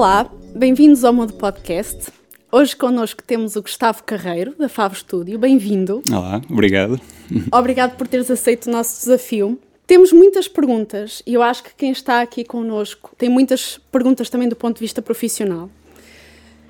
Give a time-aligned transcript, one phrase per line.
[0.00, 2.10] Olá, bem-vindos ao Mundo Podcast.
[2.50, 5.38] Hoje connosco temos o Gustavo Carreiro, da Favo Studio.
[5.38, 6.02] Bem-vindo.
[6.10, 6.98] Olá, obrigado.
[7.52, 9.58] Obrigado por teres aceito o nosso desafio.
[9.86, 14.48] Temos muitas perguntas e eu acho que quem está aqui connosco tem muitas perguntas também
[14.48, 15.68] do ponto de vista profissional.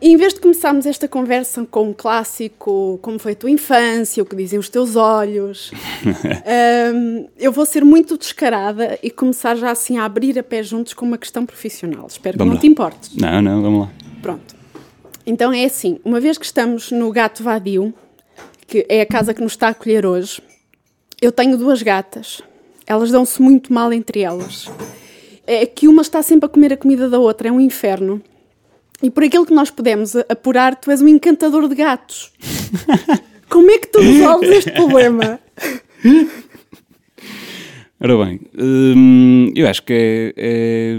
[0.03, 4.23] E em vez de começarmos esta conversa com um clássico, como foi a tua infância,
[4.23, 5.71] o que dizem os teus olhos,
[6.95, 10.95] um, eu vou ser muito descarada e começar já assim a abrir a pé juntos
[10.95, 12.07] com uma questão profissional.
[12.07, 12.61] Espero Vamos que não lá.
[12.61, 13.17] te importes.
[13.17, 13.93] Não, não, vamos lá.
[14.23, 14.57] Pronto.
[15.27, 17.93] Então é assim, uma vez que estamos no Gato Vadio,
[18.67, 20.41] que é a casa que nos está a acolher hoje,
[21.21, 22.41] eu tenho duas gatas.
[22.87, 24.71] Elas dão-se muito mal entre elas.
[25.47, 28.23] É que uma está sempre a comer a comida da outra, é um inferno.
[29.03, 32.33] E por aquilo que nós podemos apurar, tu és um encantador de gatos.
[33.49, 35.41] Como é que tu resolves este problema?
[38.03, 40.99] Ora bem, hum, eu acho que é, é,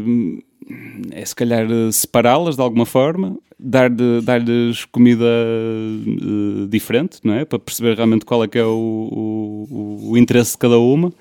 [1.22, 7.44] é se calhar separá-las de alguma forma, dar-lhe- dar-lhes comida eh, diferente, não é?
[7.46, 11.12] Para perceber realmente qual é que é o, o- o interesse de cada uma.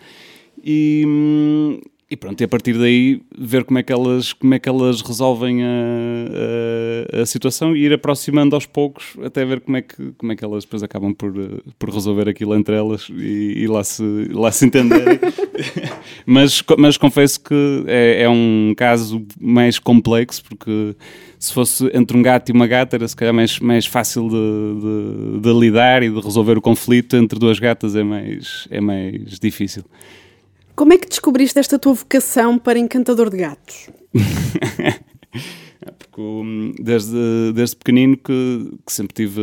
[0.62, 4.58] E, hum, e pronto, e a partir daí ver como é que elas, como é
[4.58, 9.76] que elas resolvem a, a, a situação e ir aproximando aos poucos até ver como
[9.76, 11.32] é que, como é que elas depois acabam por,
[11.78, 14.02] por resolver aquilo entre elas e, e lá, se,
[14.32, 15.20] lá se entenderem.
[16.26, 20.96] mas, mas confesso que é, é um caso mais complexo porque
[21.38, 25.36] se fosse entre um gato e uma gata era se calhar mais, mais fácil de,
[25.36, 29.38] de- de lidar e de resolver o conflito entre duas gatas é mais, é mais
[29.38, 29.84] difícil.
[30.80, 33.90] Como é que descobriste esta tua vocação para encantador de gatos?
[35.98, 39.42] Porque hum, desde, desde pequenino que, que sempre tive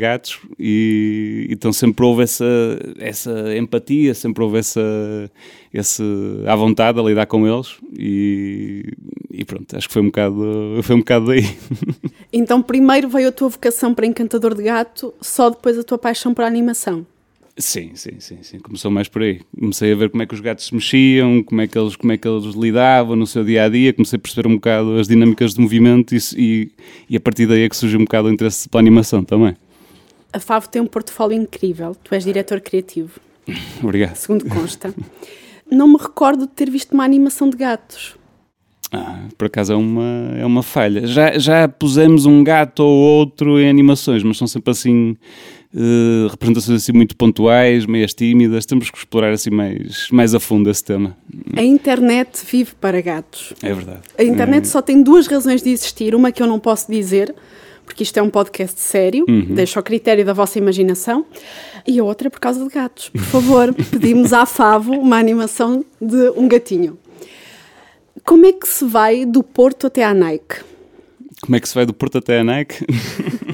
[0.00, 2.44] gatos e então sempre houve essa,
[2.98, 5.30] essa empatia, sempre houve essa,
[5.72, 6.02] esse,
[6.44, 8.84] à vontade a lidar com eles e,
[9.30, 11.44] e pronto, acho que foi um bocado, foi um bocado daí.
[12.32, 16.34] Então, primeiro veio a tua vocação para encantador de gato, só depois a tua paixão
[16.34, 17.06] por animação.
[17.56, 18.58] Sim, sim, sim, sim.
[18.58, 19.40] Começou mais por aí.
[19.58, 22.12] Comecei a ver como é que os gatos se mexiam, como é que eles, como
[22.12, 23.92] é que eles lidavam no seu dia a dia.
[23.92, 26.70] Comecei a perceber um bocado as dinâmicas de movimento e, e,
[27.10, 29.56] e a partir daí é que surgiu um bocado o interesse pela animação também.
[30.32, 31.94] A Favo tem um portfólio incrível.
[32.02, 33.20] Tu és diretor criativo,
[33.80, 34.16] Obrigado.
[34.16, 34.92] segundo consta.
[35.70, 38.16] Não me recordo de ter visto uma animação de gatos.
[38.92, 41.06] Ah, por acaso é uma, é uma falha.
[41.06, 45.16] Já, já pusemos um gato ou outro em animações, mas são sempre assim
[45.76, 48.64] eh, representações assim muito pontuais, meias tímidas.
[48.64, 51.16] Temos que explorar assim mais, mais a fundo esse tema.
[51.56, 53.52] A internet vive para gatos.
[53.60, 54.00] É verdade.
[54.16, 56.14] A internet só tem duas razões de existir.
[56.14, 57.34] Uma que eu não posso dizer,
[57.84, 61.26] porque isto é um podcast sério, deixo ao critério da vossa imaginação.
[61.84, 63.08] E a outra é por causa de gatos.
[63.08, 66.96] Por favor, pedimos à Favo uma animação de um gatinho.
[68.24, 70.62] Como é que se vai do Porto até à Nike?
[71.42, 72.86] Como é que se vai do Porto até a Nike?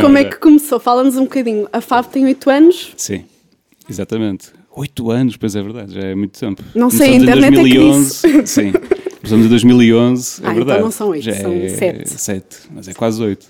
[0.00, 0.78] Como é que começou?
[0.78, 1.68] Fala-nos um bocadinho.
[1.72, 2.92] A Favo tem 8 anos.
[2.96, 3.24] Sim,
[3.88, 4.48] exatamente.
[4.76, 6.62] Oito anos, pois é verdade, já é muito tempo.
[6.74, 8.72] Não sei, a Começamos internet é que 2011, sim.
[9.20, 10.82] Começamos em 2011, é Ah, então verdade.
[10.82, 12.08] não são oito, são é sete.
[12.10, 13.46] sete, mas é quase oito.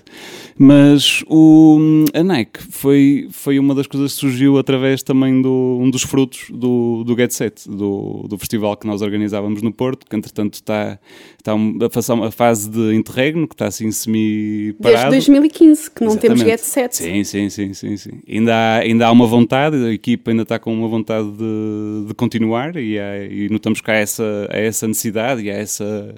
[0.63, 5.89] Mas o, a Nike foi, foi uma das coisas que surgiu através também do um
[5.89, 10.15] dos frutos do, do Get Set, do, do festival que nós organizávamos no Porto, que
[10.15, 10.99] entretanto está,
[11.39, 15.09] está a passar uma fase de interregno, que está assim Desde semi-parado.
[15.09, 16.45] 2015, que não temos Exatamente.
[16.51, 16.95] Get Set.
[16.95, 18.19] Sim, sim, sim, sim, sim.
[18.29, 22.13] Ainda, há, ainda há uma vontade, a equipa ainda está com uma vontade de, de
[22.13, 26.13] continuar e, há- e notamos que há essa, há essa necessidade e há essa,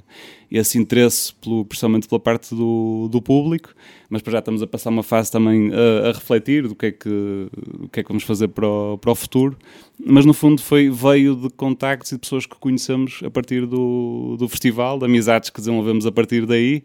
[0.54, 3.74] esse interesse, pelo, principalmente pela parte do, do público,
[4.08, 6.92] mas para já estamos a passar uma fase também a, a refletir do que, é
[6.92, 7.48] que,
[7.80, 9.58] o que é que vamos fazer para o, para o futuro,
[10.00, 14.36] mas no fundo foi, veio de contactos e de pessoas que conhecemos a partir do,
[14.38, 16.84] do festival, de amizades que desenvolvemos a partir daí.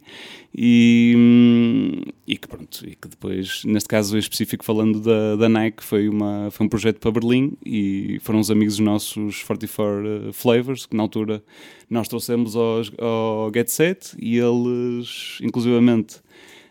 [0.54, 6.08] E, e que pronto, e que depois, neste caso específico falando da, da Nike, foi,
[6.08, 11.02] uma, foi um projeto para Berlim e foram os amigos nossos 44 Flavors, que na
[11.02, 11.42] altura
[11.88, 16.16] nós trouxemos aos, ao Get Set e eles, inclusivamente,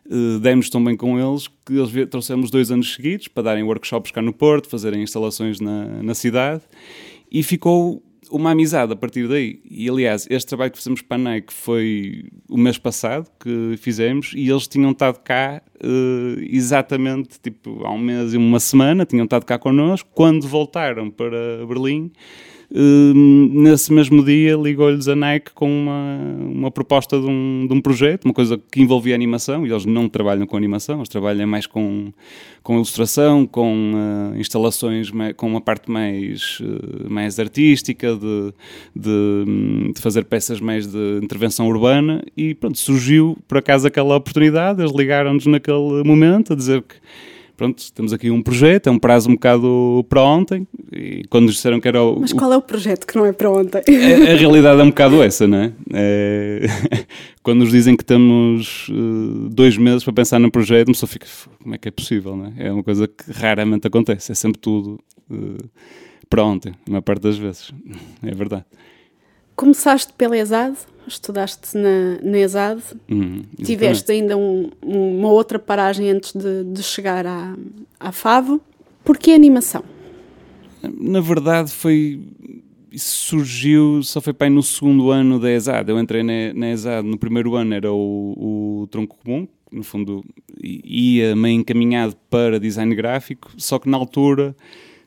[0.10, 4.12] eh, demos tão bem com eles que eles trouxemos dois anos seguidos para darem workshops
[4.12, 6.62] cá no Porto, fazerem instalações na, na cidade
[7.32, 8.02] e ficou
[8.32, 9.62] uma amizade a partir daí.
[9.70, 14.34] E aliás, este trabalho que fizemos para a Nike foi o mês passado que fizemos
[14.36, 19.26] e eles tinham estado cá uh, exatamente tipo, há um mês e uma semana, tinham
[19.26, 20.10] estado cá connosco.
[20.14, 22.12] Quando voltaram para Berlim,
[22.70, 28.26] nesse mesmo dia ligou-lhes a Nike com uma, uma proposta de um, de um projeto,
[28.26, 32.12] uma coisa que envolvia animação, e eles não trabalham com animação, eles trabalham mais com,
[32.62, 38.54] com ilustração, com uh, instalações, com uma parte mais, uh, mais artística, de,
[38.94, 44.82] de, de, fazer peças mais de intervenção urbana, e pronto, surgiu por acaso aquela oportunidade,
[44.82, 46.96] eles ligaram-nos naquele momento a dizer que
[47.58, 51.56] pronto, temos aqui um projeto, é um prazo um bocado para ontem, e quando nos
[51.56, 52.20] disseram que era o...
[52.20, 53.80] Mas qual é o projeto que não é para ontem?
[53.80, 55.74] A, a realidade é um bocado essa, não é?
[55.92, 56.62] é...
[57.42, 61.26] quando nos dizem que temos uh, dois meses para pensar no projeto, só fica,
[61.62, 62.68] como é que é possível, não é?
[62.68, 65.00] É uma coisa que raramente acontece, é sempre tudo
[65.32, 65.70] uh,
[66.30, 67.74] para ontem, a maior parte das vezes,
[68.22, 68.66] é verdade.
[69.56, 70.78] Começaste pela ESAD,
[71.08, 77.26] estudaste na, na ESAD, uhum, tiveste ainda um, uma outra paragem antes de, de chegar
[77.26, 77.56] à,
[78.00, 78.62] à FAVO.
[79.04, 79.84] Porquê animação?
[80.84, 82.20] Na verdade foi...
[82.92, 85.92] Isso surgiu, só foi para no segundo ano da ESAD.
[85.92, 90.24] Eu entrei na, na ESAD, no primeiro ano era o, o tronco comum, no fundo
[90.64, 94.56] ia meio encaminhado para design gráfico, só que na altura...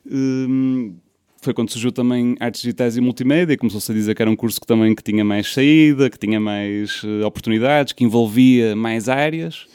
[0.09, 0.95] Hum,
[1.41, 4.61] foi quando surgiu também artes digitais e multimédia, começou-se a dizer que era um curso
[4.61, 9.65] que também que tinha mais saída, que tinha mais uh, oportunidades, que envolvia mais áreas.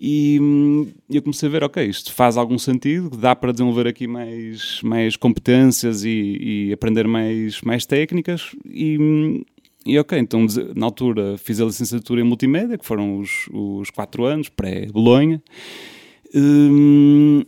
[0.00, 4.08] E hum, eu comecei a ver, ok, isto faz algum sentido, dá para desenvolver aqui
[4.08, 8.50] mais, mais competências e, e aprender mais, mais técnicas.
[8.66, 9.44] E, hum,
[9.86, 10.44] e ok, então
[10.74, 15.40] na altura fiz a licenciatura em multimédia, que foram os, os quatro anos, pré-Bolonha.
[16.34, 17.42] Um,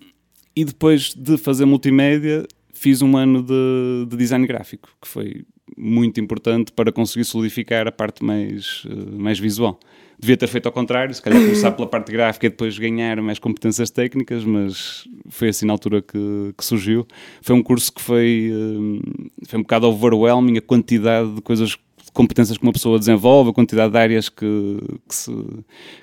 [0.54, 2.46] e depois de fazer multimédia,
[2.76, 5.44] fiz um ano de, de, design gráfico, que foi
[5.76, 9.80] muito importante para conseguir solidificar a parte mais, uh, mais visual.
[10.18, 13.38] Devia ter feito ao contrário, se calhar começar pela parte gráfica e depois ganhar mais
[13.38, 17.06] competências técnicas, mas foi assim na altura que, que surgiu.
[17.42, 22.12] Foi um curso que foi, uh, foi um bocado overwhelming a quantidade de coisas de
[22.12, 24.78] competências que uma pessoa desenvolve, a quantidade de áreas que,
[25.08, 25.32] que, se,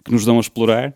[0.03, 0.95] que nos dão a explorar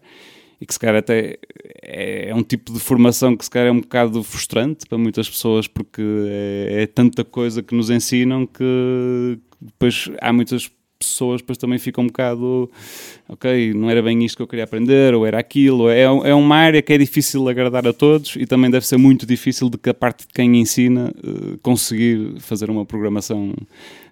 [0.60, 1.38] e que se calhar até
[1.82, 5.30] é, é, um tipo de formação que se calhar é um bocado frustrante para muitas
[5.30, 11.58] pessoas porque é, é tanta coisa que nos ensinam que depois há muitas pessoas depois
[11.58, 12.70] também ficam um bocado
[13.30, 16.56] ok, não era bem isto que eu queria aprender ou era aquilo, é, é uma
[16.56, 19.90] área que é difícil agradar a todos e também deve ser muito difícil de que
[19.90, 23.54] a parte de quem ensina uh, conseguir fazer uma programação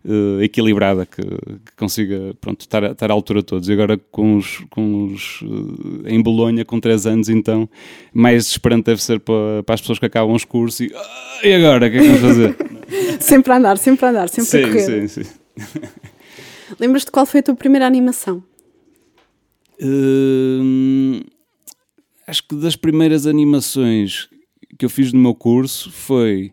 [0.05, 3.67] uh, equilibrada que, que, consiga pronto, estar, estar à altura de todos.
[3.67, 7.67] E agora com os, com os uh, em Bolonha, com 3 anos, então,
[8.13, 11.53] mais desesperante deve ser para, para as pessoas que acabam os cursos e, ah, e
[11.53, 12.55] agora, o que é que vamos fazer?
[13.19, 15.07] sempre a andar, sempre a andar, sempre sim, a correr.
[15.07, 15.29] Sim, sim.
[16.79, 18.43] Lembras-te qual foi a tua primeira animação?
[19.81, 21.19] Uh,
[22.27, 24.29] acho que das primeiras animações
[24.77, 26.51] que eu fiz no meu curso foi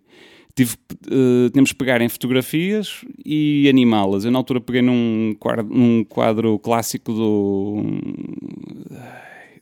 [0.55, 0.75] tive,
[1.07, 4.25] uh, tínhamos que pegar em fotografias e animá-las.
[4.25, 7.83] Eu na altura peguei num quadro, num quadro clássico do,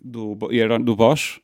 [0.03, 0.37] do,
[0.83, 1.41] do Bosch,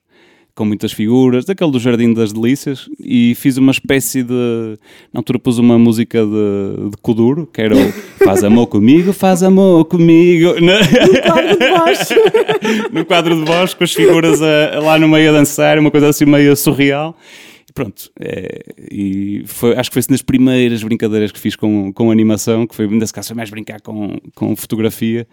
[0.55, 4.79] com muitas figuras, daquele do Jardim das Delícias, e fiz uma espécie de.
[5.13, 7.93] Na altura pus uma música de, de Kuduro, que era o
[8.25, 10.55] Faz amor comigo, faz amor comigo.
[10.61, 12.09] No quadro de Bosch.
[12.91, 16.09] no quadro de Bosch, com as figuras a, lá no meio a dançar, uma coisa
[16.09, 17.17] assim meio surreal
[17.77, 22.67] pronto, é, e foi, acho que foi das primeiras brincadeiras que fiz com, com animação,
[22.67, 25.29] que foi, nesse caso, foi mais brincar com, com fotografia,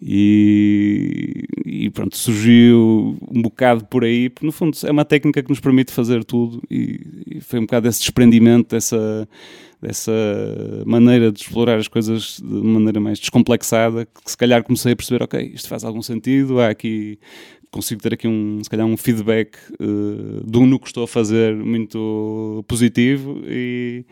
[0.00, 5.48] e, e, pronto, surgiu um bocado por aí, porque no fundo é uma técnica que
[5.50, 9.28] nos permite fazer tudo, e, e foi um bocado esse desprendimento, dessa,
[9.80, 10.12] dessa
[10.84, 15.22] maneira de explorar as coisas de maneira mais descomplexada, que se calhar comecei a perceber,
[15.22, 17.18] ok, isto faz algum sentido, há aqui
[17.70, 21.54] consigo ter aqui um, se calhar um feedback uh, do no que estou a fazer
[21.54, 24.04] muito positivo e,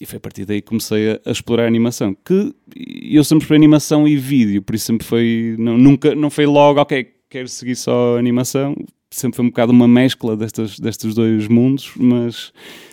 [0.00, 3.46] e foi a partir daí que comecei a, a, explorar a animação que eu sempre
[3.46, 7.48] fui animação e vídeo por isso sempre foi não, nunca não foi logo ok quero
[7.48, 8.76] seguir só animação
[9.10, 12.87] sempre foi um bocado uma mescla destas, destes dois mundos mas eh,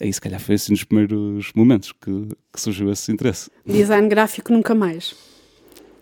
[0.00, 4.52] aí se calhar foi assim nos primeiros momentos que, que surgiu esse interesse design gráfico
[4.52, 5.14] nunca mais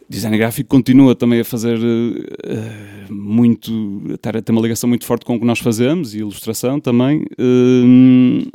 [0.09, 3.71] design gráfico continua também a fazer uh, muito,
[4.13, 7.25] a ter uma ligação muito forte com o que nós fazemos e ilustração também.
[7.39, 8.49] Uh,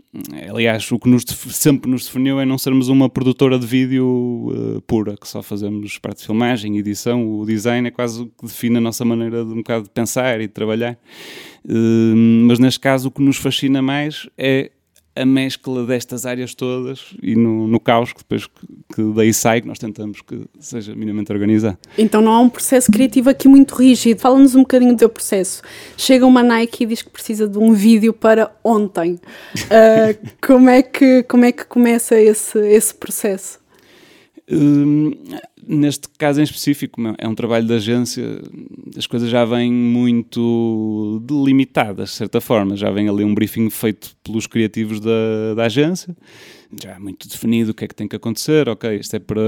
[0.49, 4.81] aliás, o que nos, sempre nos definiu é não sermos uma produtora de vídeo uh,
[4.81, 7.27] pura, que só fazemos parte de filmagem, edição.
[7.27, 10.39] O design é quase o que define a nossa maneira de um bocado de pensar
[10.39, 10.97] e de trabalhar.
[12.47, 14.71] mas neste caso, o que nos fascina mais é
[15.19, 19.67] a mescla destas áreas todas e no, no caos que depois que, daí sai, que
[19.67, 21.77] nós tentamos que seja minimamente organizado.
[21.97, 24.19] Então não há um processo criativo aqui muito rígido.
[24.19, 25.61] Fala-nos um bocadinho do teu processo.
[25.97, 29.13] Chega uma Nike e diz que precisa de um vídeo para ontem.
[29.13, 33.59] Uh, como, é que, como é que começa esse, esse processo?
[34.51, 35.12] Hum,
[35.68, 38.41] neste caso em específico, é um trabalho de agência,
[38.98, 42.75] as coisas já vêm muito delimitadas, de certa forma.
[42.75, 46.18] Já vem ali um briefing feito pelos criativos da, da agência,
[46.82, 48.68] já muito definido o que é que tem que acontecer.
[48.68, 49.41] Ok, isto é para,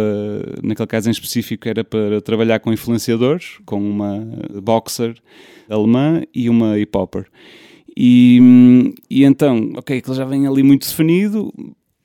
[0.61, 4.23] naquele caso em específico, era para trabalhar com influenciadores, com uma
[4.61, 5.15] boxer
[5.67, 7.25] alemã e uma hip-hopper.
[7.97, 11.51] E, e então, ok, aquilo já vem ali muito definido,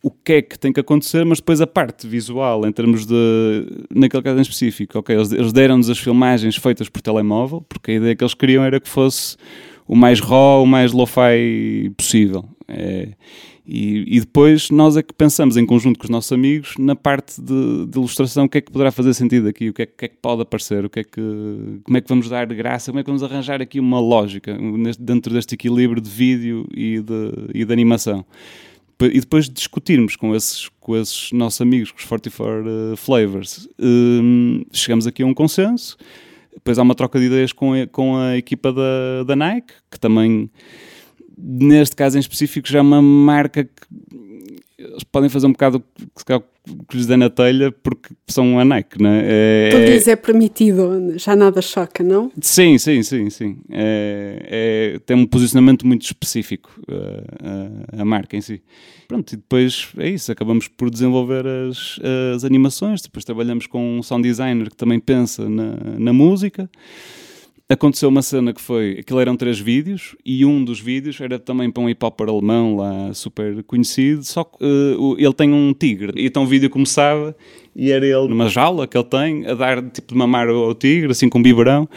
[0.06, 3.66] o que é que tem que acontecer, mas depois a parte visual, em termos de.
[3.92, 8.14] naquele caso em específico, ok, eles, deram-nos as filmagens feitas por telemóvel, porque a ideia
[8.14, 9.36] que eles queriam era que fosse
[9.84, 12.44] o mais raw, o mais lo-fi possível.
[12.68, 13.08] É,
[13.66, 17.40] e, e, depois nós é que pensamos em conjunto com os nossos amigos na parte
[17.40, 20.04] de, de ilustração, o que é que poderá fazer sentido aqui, o que é, que,
[20.04, 23.00] é que pode aparecer, o que é que, como é que vamos dar graça, como
[23.00, 24.56] é que vamos arranjar aqui uma lógica
[25.00, 28.24] dentro deste equilíbrio de vídeo e de, e de animação
[29.00, 34.64] e depois discutirmos com esses, com esses nossos amigos, com os 44 uh, Flavors, um,
[34.72, 35.96] chegamos aqui a um consenso.
[36.54, 40.00] Depois há uma troca de ideias com a, com a equipa da, da Nike, que
[40.00, 40.50] também,
[41.36, 43.86] neste caso em específico, já é uma marca que
[44.78, 45.82] eles podem fazer um bocado
[46.88, 49.22] que lhes dê na telha porque são a Nike, não é?
[49.24, 52.30] é Tudo lhes é permitido, já nada choca, não?
[52.40, 53.58] Sim, sim, sim, sim.
[53.70, 58.60] É, é, tem um posicionamento muito específico a, a, a, marca em si.
[59.08, 61.98] Pronto, e depois é isso, acabamos por desenvolver as,
[62.34, 66.68] as animações, depois trabalhamos com um sound designer que também pensa na, na música
[67.68, 71.70] aconteceu uma cena que foi, aquilo eram três vídeos e um dos vídeos era também
[71.70, 76.12] para um hip hop alemão lá super conhecido, só que uh, ele tem um tigre.
[76.16, 77.36] E então o vídeo começava
[77.74, 81.10] e era ele numa jaula que ele tem a dar tipo de mamar ao tigre,
[81.10, 81.88] assim com um biberão.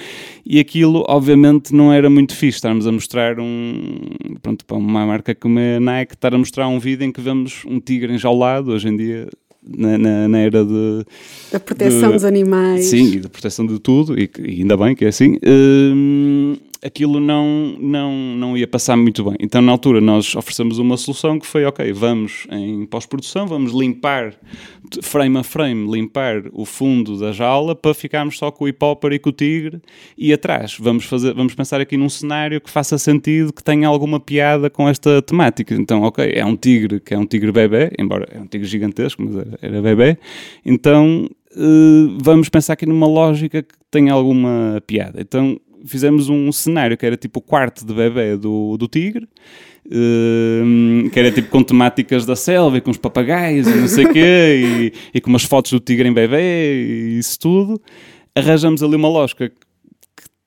[0.43, 4.09] E aquilo obviamente não era muito fixe estarmos a mostrar um,
[4.41, 7.63] pronto, para uma marca como a Nike, estar a mostrar um vídeo em que vemos
[7.65, 9.29] um tigre enjaulado, hoje em dia
[9.61, 11.05] na, na, na era de,
[11.51, 12.85] da proteção de, dos animais.
[12.85, 15.37] Sim, e da proteção de tudo, e, e ainda bem que é assim.
[15.45, 19.36] Hum, aquilo não, não, não ia passar muito bem.
[19.39, 24.36] Então, na altura, nós oferecemos uma solução que foi: ok, vamos em pós-produção, vamos limpar,
[25.01, 29.19] frame a frame, limpar o fundo da jaula para ficarmos só com o hipópera e
[29.19, 29.81] com o tigre
[30.17, 30.77] e atrás.
[30.79, 34.88] Vamos, fazer, vamos pensar aqui num cenário que faça sentido, que tenha alguma piada com
[34.88, 35.75] esta temática.
[35.75, 39.21] Então, ok, é um tigre que é um tigre bebê, embora é um tigre gigantesco,
[39.21, 40.17] mas era, era bebê.
[40.65, 45.19] Então, Uh, vamos pensar aqui numa lógica que tenha alguma piada.
[45.19, 49.27] Então fizemos um cenário que era tipo o quarto de bebê do, do tigre,
[49.86, 54.05] uh, que era tipo com temáticas da selva e com os papagaios e não sei
[54.05, 57.81] o quê, e, e, com umas fotos do tigre em bebê e isso tudo.
[58.36, 59.59] Arranjamos ali uma lógica que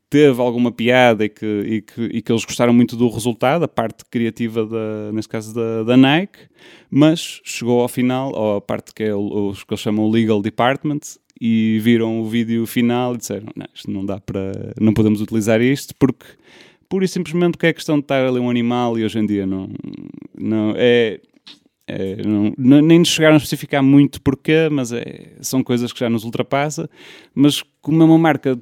[0.09, 3.69] teve alguma piada e que, e que, e que eles gostaram muito do resultado, a
[3.69, 6.39] parte criativa, da, neste caso da, da Nike,
[6.91, 10.43] mas chegou ao final, ou a parte que é o, os que eles chamam Legal
[10.43, 11.01] Department,
[11.45, 14.73] e viram o vídeo final e disseram: não, isto não dá para.
[14.81, 16.25] não podemos utilizar isto porque
[16.89, 19.45] pura e simplesmente que é questão de estar ali um animal e hoje em dia
[19.45, 19.69] não,
[20.39, 21.19] não é.
[21.89, 26.09] é não, nem nos chegaram a especificar muito porquê, mas é, são coisas que já
[26.09, 26.89] nos ultrapassa.
[27.35, 28.57] Mas como é uma marca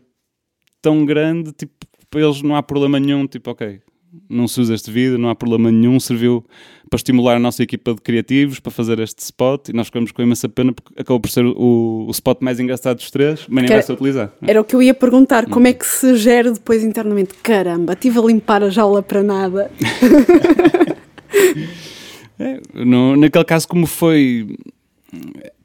[0.80, 1.74] tão grande, tipo,
[2.08, 3.82] para eles não há problema nenhum, tipo, ok,
[4.28, 6.44] não se usa este vídeo, não há problema nenhum, serviu
[6.88, 10.20] para estimular a nossa equipa de criativos para fazer este spot e nós ficamos com
[10.22, 13.72] imensa pena porque acabou por ser o, o spot mais engraçado dos três, mas nem
[13.72, 14.32] vai ser utilizar.
[14.42, 17.34] Era o que eu ia perguntar, como é que se gera depois internamente?
[17.42, 19.70] Caramba, estive a limpar a jaula para nada.
[22.38, 24.56] é, no, naquele caso, como foi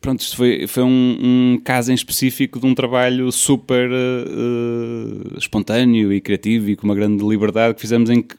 [0.05, 6.13] pronto, isto foi, foi um, um, caso em específico de um trabalho super uh, espontâneo
[6.13, 8.35] e criativo e com uma grande liberdade que fizemos em que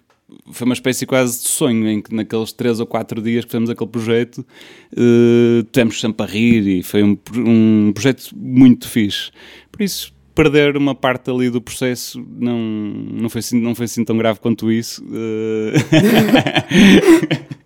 [0.53, 3.69] foi uma espécie quase de sonho em que naqueles três ou quatro dias que fizemos
[3.69, 4.47] aquele projeto
[4.93, 9.33] uh, tivemos sempre a rir e foi um, um projeto muito fixe.
[9.73, 14.05] Por isso, perder uma parte ali do processo não, não, foi, assim, não foi assim
[14.05, 15.05] tão grave quanto isso.
[15.05, 15.73] Uh...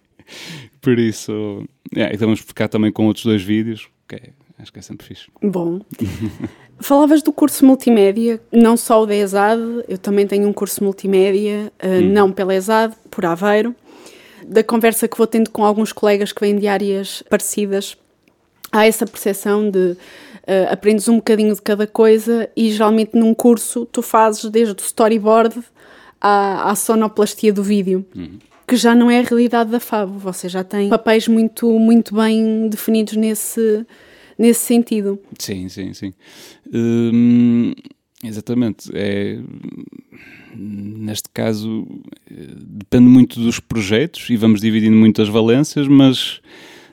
[0.81, 4.23] Por isso, yeah, e vamos ficar também com outros dois vídeos, que é,
[4.59, 5.29] acho que é sempre fixe.
[5.43, 5.81] Bom.
[6.81, 11.71] Falavas do curso multimédia, não só o da ESAD, eu também tenho um curso multimédia,
[11.83, 12.13] uh, hum.
[12.13, 13.75] não pela ESAD, por Aveiro.
[14.47, 17.97] Da conversa que vou tendo com alguns colegas que vêm de áreas parecidas,
[18.73, 23.85] há essa percepção de uh, aprendes um bocadinho de cada coisa e geralmente num curso
[23.85, 25.63] tu fazes desde o storyboard
[26.19, 28.07] à, à sonoplastia do vídeo.
[28.17, 28.39] Hum
[28.71, 30.17] porque já não é a realidade da FAB.
[30.19, 33.85] Você já tem papéis muito, muito bem definidos nesse,
[34.39, 35.19] nesse sentido.
[35.37, 36.15] Sim, sim, sim.
[36.73, 37.73] Hum,
[38.23, 38.89] exatamente.
[38.95, 39.41] É,
[40.55, 41.85] neste caso,
[42.31, 46.41] depende muito dos projetos e vamos dividindo muitas valências, mas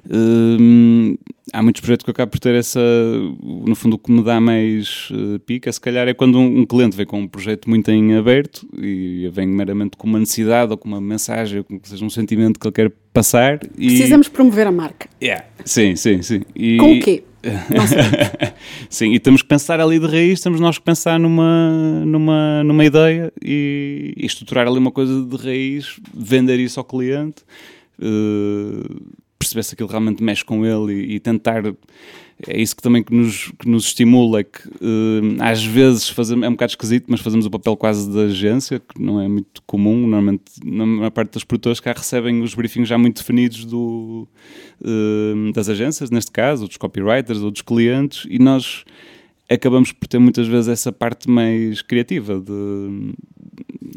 [0.10, 1.16] hum,
[1.54, 2.80] há muitos projetos que eu acabo por ter essa.
[2.80, 6.66] No fundo, o que me dá mais uh, pica, se calhar, é quando um, um,
[6.66, 10.78] cliente vem com um projeto muito em aberto e vem meramente com uma necessidade ou
[10.78, 13.60] com uma mensagem, ou com que seja um sentimento que ele quer passar.
[13.78, 13.88] E...
[13.88, 15.10] Precisamos promover a marca.
[15.22, 15.46] Yeah.
[15.66, 16.42] Sim, sim, sim.
[16.56, 16.78] E...
[16.78, 17.24] Com o quê?
[18.90, 22.84] Sim, e temos que pensar ali de raiz, temos nós que pensar numa, numa, numa
[22.84, 27.44] ideia e, e estruturar ali uma coisa de raiz, vender isso ao cliente.
[28.00, 31.64] Uh, perceber se aquilo realmente mexe com ele e, e tentar
[32.46, 36.46] é isso que também que nos, que nos estimula, é que uh, às vezes fazemos,
[36.46, 39.62] é um bocado esquisito, mas fazemos o papel quase da agência, que não é muito
[39.66, 44.28] comum, normalmente na maior parte das produtoras cá recebem os briefings já muito definidos do,
[44.82, 48.86] uh, das agências, neste caso, ou dos copywriters, ou dos clientes, e nós
[49.50, 53.14] acabamos por ter muitas vezes essa parte mais criativa de,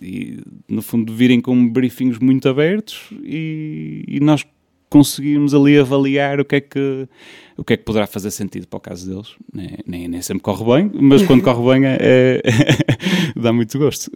[0.01, 4.47] de no fundo virem com briefings muito abertos e, e nós
[4.91, 7.09] conseguirmos ali avaliar o que é que
[7.57, 9.35] o que é que poderá fazer sentido para o caso deles.
[9.53, 12.43] Nem, nem, nem sempre corre bem, mas quando corre bem é, é
[13.41, 14.11] dá muito gosto.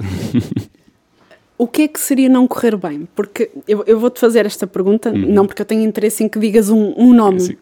[1.56, 3.06] O que é que seria não correr bem?
[3.14, 5.32] Porque eu, eu vou-te fazer esta pergunta, uhum.
[5.32, 7.56] não porque eu tenho interesse em que digas um, um nome, Sim.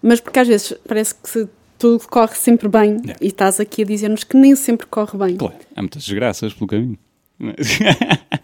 [0.00, 3.16] mas porque às vezes parece que tudo corre sempre bem yeah.
[3.20, 5.36] e estás aqui a dizer-nos que nem sempre corre bem.
[5.36, 6.98] Claro, há muitas desgraças pelo caminho.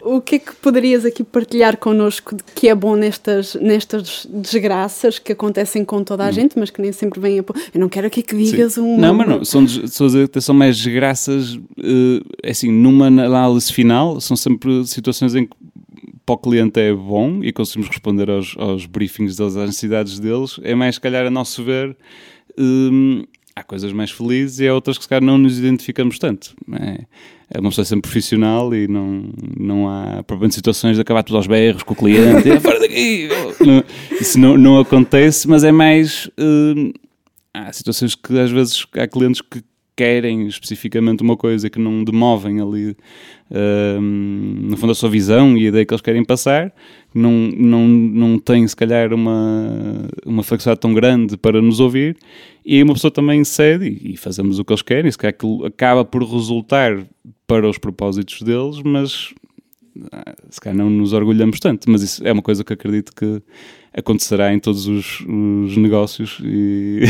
[0.02, 5.18] O que é que poderias aqui partilhar connosco de que é bom nestas, nestas desgraças
[5.18, 6.32] que acontecem com toda a hum.
[6.32, 7.44] gente, mas que nem sempre vêm a.
[7.74, 8.80] Eu não quero aqui que digas Sim.
[8.80, 8.98] um.
[8.98, 9.66] Não, mas não, são,
[10.40, 15.56] são mais desgraças, uh, assim, numa análise final, são sempre situações em que
[16.26, 20.60] para o cliente é bom e conseguimos responder aos, aos briefings deles, às necessidades deles,
[20.62, 21.96] é mais, se calhar, a nosso ver.
[22.58, 23.24] Um,
[23.58, 26.54] há coisas mais felizes e há outras que se calhar não nos identificamos tanto.
[26.72, 27.04] É,
[27.50, 31.46] é uma pessoa sempre profissional e não, não há provavelmente situações de acabar tudo aos
[31.46, 33.28] berros com o cliente, é fora daqui!
[33.60, 33.84] Não,
[34.20, 36.26] isso não, não acontece, mas é mais.
[36.38, 36.92] Uh,
[37.52, 39.62] há situações que às vezes há clientes que
[39.96, 42.96] querem especificamente uma coisa que não demovem ali,
[43.50, 46.72] no fundo, a sua visão e a ideia que eles querem passar,
[47.14, 52.16] não, não, não têm, se calhar, uma, uma flexibilidade tão grande para nos ouvir,
[52.64, 55.64] e uma pessoa também cede e, e fazemos o que eles querem, se calhar aquilo
[55.64, 57.06] acaba por resultar
[57.46, 59.32] para os propósitos deles, mas
[60.12, 63.42] ah, se calhar não nos orgulhamos tanto, mas isso é uma coisa que acredito que
[63.92, 66.38] acontecerá em todos os, os negócios.
[66.42, 67.02] E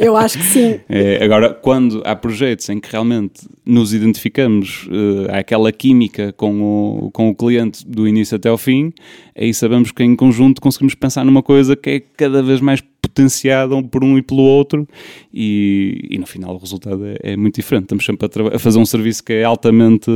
[0.00, 0.80] Eu acho que sim.
[0.88, 6.62] É, agora, quando há projetos em que realmente nos identificamos, uh, há aquela química com
[6.62, 8.92] o, com o cliente do início até ao fim,
[9.36, 12.80] aí sabemos que em conjunto conseguimos pensar numa coisa que é cada vez mais
[13.14, 14.86] potenciada por um e pelo outro
[15.32, 17.84] e, e no final o resultado é, é muito diferente.
[17.84, 20.10] Estamos sempre a, a, fazer um serviço que é altamente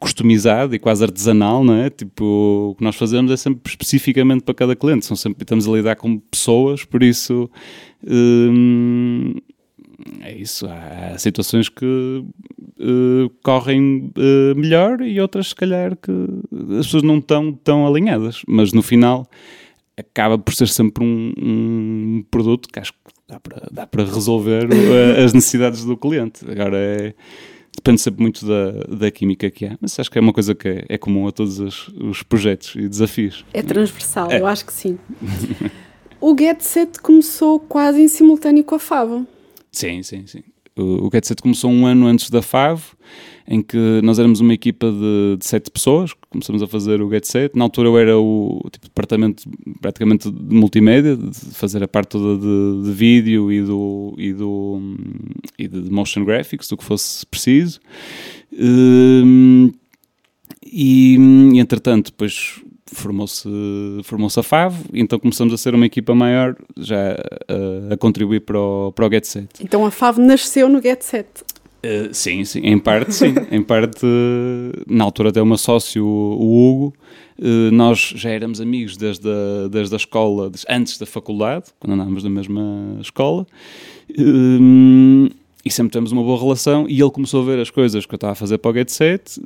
[0.00, 1.88] customizado e quase artesanal, não é?
[1.88, 5.72] Tipo, o que nós fazemos é sempre especificamente para cada cliente, São sempre, estamos a
[5.72, 7.48] lidar com pessoas, por isso
[8.06, 9.34] hum,
[10.20, 10.66] é isso.
[10.66, 16.12] Há, situações que uh, correm uh, melhor e outras, se calhar, que
[16.78, 19.26] as pessoas não estão tão alinhadas, mas no final
[19.96, 24.68] acaba por ser sempre um, um produto que acho que dá para, dá para resolver
[25.24, 26.44] as necessidades do cliente.
[26.50, 27.14] Agora é,
[27.74, 30.68] depende sempre muito da, da química que há, mas acho que é uma coisa que
[30.68, 33.44] é, é comum a todos os, os, projetos e desafios.
[33.52, 34.40] É transversal, é.
[34.40, 34.98] eu acho que sim.
[36.20, 39.26] o Get Set começou quase em simultâneo com a Favo.
[39.70, 40.42] Sim, sim, sim.
[40.76, 42.96] O, o Get Set começou um ano antes da Favo
[43.46, 47.24] em que nós éramos uma equipa de, de sete pessoas, começamos a fazer o Get
[47.24, 47.56] Set.
[47.56, 49.42] Na altura eu era o tipo, departamento
[49.80, 54.80] praticamente de multimédia, de fazer a parte toda de, de vídeo e, do, e, do,
[55.58, 57.80] e de motion graphics, do que fosse preciso.
[58.52, 59.72] Um,
[60.64, 61.16] e,
[61.52, 63.48] e entretanto, depois formou-se
[64.04, 68.58] formou a FAV, então começamos a ser uma equipa maior já a, a contribuir para
[68.58, 69.48] o, para o Get Set.
[69.60, 71.26] Então a FAV nasceu no Get Set.
[71.84, 73.34] Uh, sim, sim, em parte sim.
[73.50, 74.06] em parte,
[74.86, 76.94] na altura até o meu sócio, o Hugo,
[77.40, 82.22] uh, nós já éramos amigos desde a, desde a escola, antes da faculdade, quando andávamos
[82.22, 83.44] na mesma escola,
[84.10, 88.14] uh, e sempre tivemos uma boa relação, e ele começou a ver as coisas que
[88.14, 89.40] eu estava a fazer para o Get Set,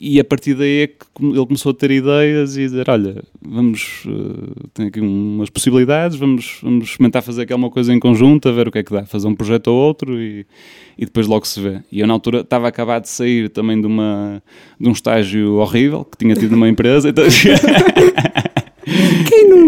[0.00, 4.02] e a partir daí é que ele começou a ter ideias e dizer, olha, vamos,
[4.06, 8.52] uh, tem aqui umas possibilidades, vamos, vamos experimentar fazer aqui alguma coisa em conjunto, a
[8.52, 10.46] ver o que é que dá, fazer um projeto ou outro e,
[10.96, 11.82] e depois logo se vê.
[11.92, 14.42] E eu na altura estava acabado de sair também de, uma,
[14.80, 17.24] de um estágio horrível que tinha tido numa empresa, então...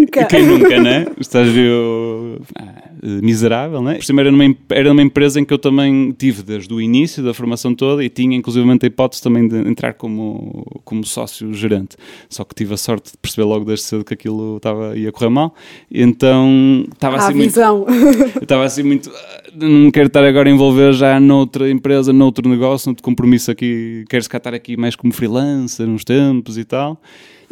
[0.07, 0.25] Quem nunca?
[0.27, 1.07] Quem nunca, né?
[1.17, 3.95] O estágio ah, miserável, né?
[3.95, 7.23] Por cima era numa, era numa empresa em que eu também tive desde o início
[7.23, 11.97] da formação toda e tinha inclusivamente a hipótese também de entrar como, como sócio gerente.
[12.29, 15.31] Só que tive a sorte de perceber logo desde cedo que aquilo estava, ia correr
[15.31, 15.55] mal.
[15.91, 17.87] Então estava assim visão.
[17.87, 18.43] muito...
[18.43, 19.11] Estava assim muito...
[19.11, 24.05] Ah, não quero estar agora a envolver já noutra empresa, noutro negócio, noutro compromisso aqui.
[24.09, 27.01] Quero se estar aqui mais como freelancer uns tempos e tal.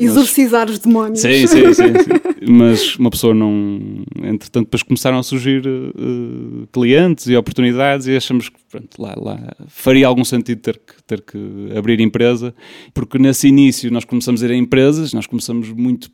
[0.04, 1.20] Exorcizar os demónios.
[1.20, 2.20] Sim, sim, sim, sim.
[2.48, 4.04] Mas uma pessoa não.
[4.22, 9.38] Entretanto, depois começaram a surgir uh, clientes e oportunidades e achamos que pronto, lá, lá
[9.68, 11.38] faria algum sentido ter que, ter que
[11.76, 12.54] abrir empresa,
[12.94, 16.10] porque nesse início nós começamos a ir a empresas, nós começamos muito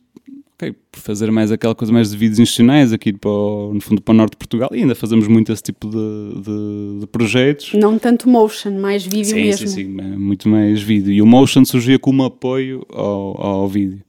[0.57, 4.01] ok, por fazer mais aquela coisa mais de vídeos institucionais aqui para o, no fundo
[4.01, 7.73] para o norte de Portugal e ainda fazemos muito esse tipo de, de, de projetos.
[7.73, 9.67] Não tanto motion, mais vídeo sim, mesmo.
[9.67, 11.13] Sim, sim, é muito mais vídeo.
[11.13, 14.01] E o motion surgia como apoio ao, ao vídeo.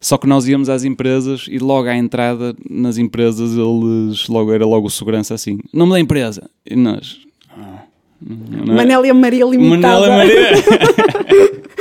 [0.00, 4.64] Só que nós íamos às empresas e logo à entrada nas empresas eles logo era
[4.64, 6.48] logo o segurança assim, nome da empresa.
[6.64, 7.18] E nós.
[7.50, 7.82] Ah,
[8.24, 8.72] é?
[8.72, 10.08] Manélia Maria Limitada.
[10.08, 11.60] Manélia Maria.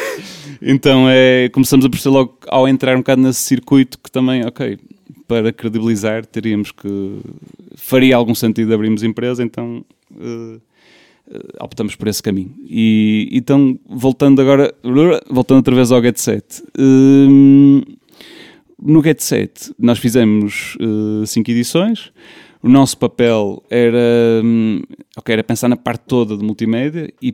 [0.61, 4.77] Então é, começamos a perceber logo ao entrar um bocado nesse circuito que também, ok,
[5.27, 7.19] para credibilizar teríamos que.
[7.75, 10.61] faria algum sentido abrirmos empresa, então uh,
[11.59, 12.53] optamos por esse caminho.
[12.65, 14.73] E então, voltando agora,
[15.29, 16.63] voltando outra vez ao Get Set.
[16.77, 17.83] Uh,
[18.81, 22.11] no Get Set nós fizemos uh, cinco edições.
[22.61, 24.81] O nosso papel era, um,
[25.17, 27.33] okay, era pensar na parte toda de multimédia e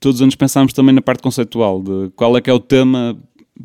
[0.00, 3.16] todos os anos pensámos também na parte conceitual de qual é que é o tema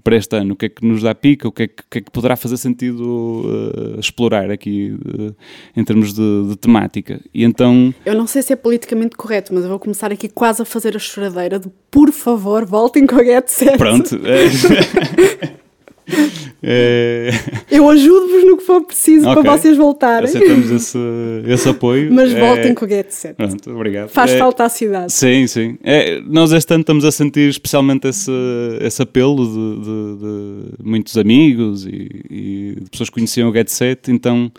[0.03, 1.97] para este ano, o que é que nos dá pica, o que é que, que,
[1.97, 5.35] é que poderá fazer sentido uh, explorar aqui uh,
[5.75, 7.19] em termos de, de, temática.
[7.33, 7.93] E então.
[8.05, 10.95] Eu não sei se é politicamente correto, mas eu vou começar aqui quase a fazer
[10.95, 13.77] a choradeira de por favor, voltem com a Get Set.
[13.77, 14.17] Pronto.
[16.07, 16.41] É.
[16.63, 17.75] É...
[17.75, 19.41] Eu ajudo-vos no que for preciso okay.
[19.41, 20.29] para vocês voltarem.
[20.29, 20.97] Aceitamos esse,
[21.47, 22.13] esse apoio.
[22.13, 22.73] Mas voltem é...
[22.73, 23.35] com o Get Set.
[23.35, 24.09] Pronto, obrigado.
[24.09, 24.37] Faz é...
[24.37, 25.11] falta à cidade.
[25.11, 25.77] Sim, sim.
[25.83, 28.31] É, nós este ano estamos a sentir especialmente esse,
[28.81, 33.69] esse apelo de, de, de muitos amigos e, e, de pessoas que conheciam o Get
[33.69, 34.51] Set, então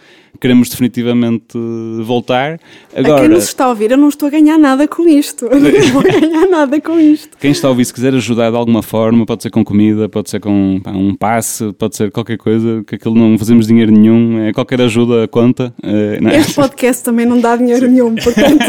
[0.42, 1.56] queremos definitivamente
[2.02, 2.58] voltar.
[2.92, 5.46] Agora, a quem nos está a ouvir, eu não estou a ganhar nada com isto.
[5.46, 7.38] Eu não vou ganhar nada com isto.
[7.38, 10.28] Quem está a ouvir, se quiser ajudar de alguma forma, pode ser com comida, pode
[10.28, 14.40] ser com pá, um passe, pode ser qualquer coisa, que aquilo não fazemos dinheiro nenhum,
[14.40, 15.72] é qualquer ajuda conta.
[15.80, 16.38] É, é?
[16.38, 18.64] Este podcast também não dá dinheiro nenhum, portanto.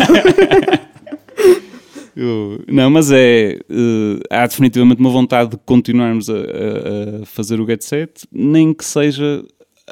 [2.68, 3.60] Não, mas é.
[3.70, 8.74] Uh, há definitivamente uma vontade de continuarmos a, a, a, fazer o Get Set, nem
[8.74, 9.44] que seja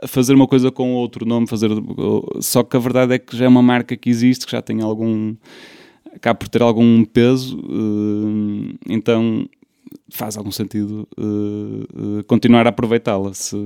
[0.08, 1.70] fazer uma coisa com outro nome, fazer
[2.40, 4.82] só que a verdade é que já é uma marca que existe, que já tem
[4.82, 5.36] algum
[6.14, 9.48] acaba por ter algum peso, uh, então
[10.10, 13.34] faz algum sentido uh, uh, continuar a aproveitá-la.
[13.34, 13.58] Se,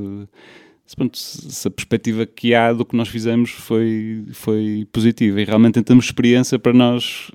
[1.14, 5.84] se, a perspectiva que há do que nós fizemos foi, foi positiva e realmente em
[5.84, 7.32] termos de experiência para nós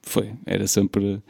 [0.00, 1.20] foi, era sempre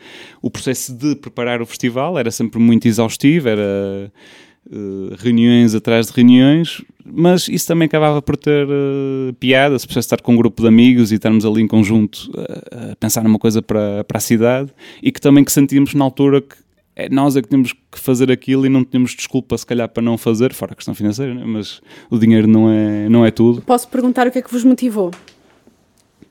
[0.42, 4.12] o processo de preparar o festival era sempre muito exaustivo, era
[4.68, 10.06] Uh, reuniões atrás de reuniões, mas isso também acabava por ter uh, piada, se pudesse
[10.06, 13.38] estar com um grupo de amigos e estarmos ali em conjunto uh, a pensar numa
[13.38, 16.56] coisa para, para a cidade e que também que sentíamos na altura que
[16.96, 20.02] é, nós é que tínhamos que fazer aquilo e não tínhamos desculpa se calhar para
[20.02, 21.44] não fazer, fora a questão financeira, né?
[21.44, 23.60] mas o dinheiro não é, não é tudo.
[23.60, 25.10] Posso perguntar o que é que vos motivou?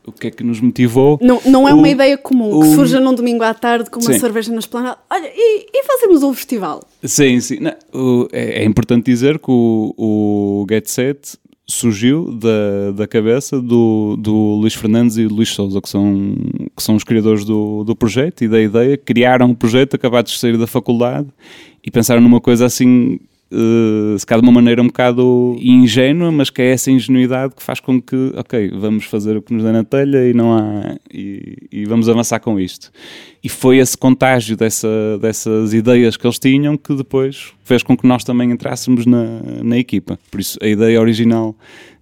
[0.05, 1.17] O que é que nos motivou.
[1.21, 3.99] Não, não é o, uma ideia comum o, que surja num domingo à tarde com
[3.99, 4.19] uma sim.
[4.19, 4.97] cerveja na esplanada.
[5.09, 6.83] Olha, e, e, fazemos um festival?
[7.03, 7.59] Sim, sim.
[7.59, 11.37] Não, o, é, é, importante dizer que o, Get Set
[11.67, 16.35] surgiu da, da cabeça do, do Luís Fernandes e do Luís Souza, que são,
[16.75, 18.95] que são os criadores do, do projeto e da ideia.
[18.97, 21.27] Criaram o projeto, acabados de sair da faculdade
[21.83, 23.19] e pensaram numa coisa assim
[23.55, 27.63] uh, se calhar de uma maneira um bocado ingênua, mas que é essa ingenuidade que
[27.63, 30.95] faz com que, ok, vamos fazer o que nos dá na telha e não há.
[31.11, 32.91] e, e vamos avançar com isto.
[33.43, 38.07] E foi esse contágio dessa, dessas ideias que eles tinham que depois fez com que
[38.07, 40.19] nós também entrássemos na, na equipa.
[40.29, 41.55] Por isso, a ideia original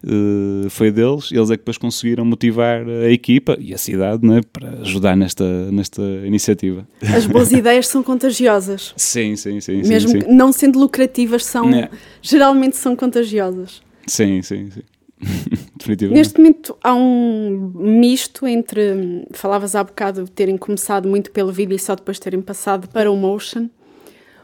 [0.06, 4.42] uh, foi deles, eles é que depois conseguiram motivar a equipa e a cidade né,
[4.52, 6.88] para ajudar nesta, nesta iniciativa.
[7.02, 8.94] As boas ideias são contagiosas.
[8.98, 9.82] Sim, sim, sim.
[9.84, 10.28] Mesmo sim, sim.
[10.30, 11.90] não sendo lucrativas, são, é.
[12.22, 13.82] geralmente são contagiosas.
[14.08, 14.82] Sim, sim, sim.
[16.12, 21.76] Neste momento há um misto entre, falavas há bocado de terem começado muito pelo vídeo
[21.76, 23.70] e só depois terem passado para o motion.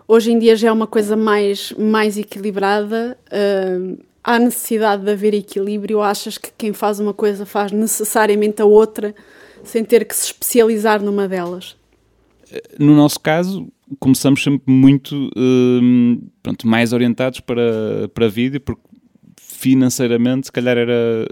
[0.08, 3.18] Hoje em dia já é uma coisa mais, mais equilibrada.
[3.32, 3.98] Uh,
[4.30, 6.02] há necessidade de haver equilíbrio?
[6.02, 9.16] Achas que quem faz uma coisa faz necessariamente a outra
[9.64, 11.76] sem ter que se especializar numa delas?
[12.80, 13.68] No nosso caso,
[14.00, 18.82] começamos sempre muito uh, pronto, mais orientados para, para vídeo, porque
[19.42, 21.28] financeiramente, se calhar era,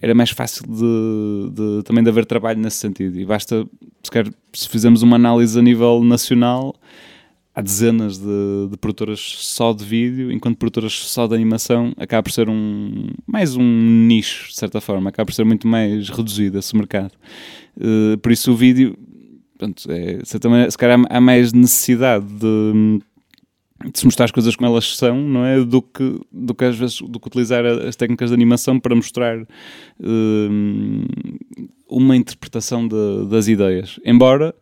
[0.00, 3.18] era mais fácil de, de, também de haver trabalho nesse sentido.
[3.18, 3.66] E basta,
[4.02, 6.74] se, calhar, se fizermos uma análise a nível nacional,
[7.58, 12.30] há dezenas de, de, produtoras só de vídeo, enquanto produtoras só de animação acaba por
[12.30, 16.76] ser um mais um nicho, de certa forma, acaba por ser muito mais reduzido esse
[16.76, 17.10] mercado.
[17.76, 18.96] Uh, por isso o vídeo,
[19.58, 23.00] pronto, é, se, também, se calhar há mais necessidade de
[23.92, 25.64] de se mostrar as coisas como elas são, não é?
[25.64, 29.40] Do que, do que às vezes do que utilizar as técnicas de animação para mostrar
[29.40, 29.46] uh,
[31.88, 34.00] uma interpretação de, das ideias.
[34.04, 34.52] Embora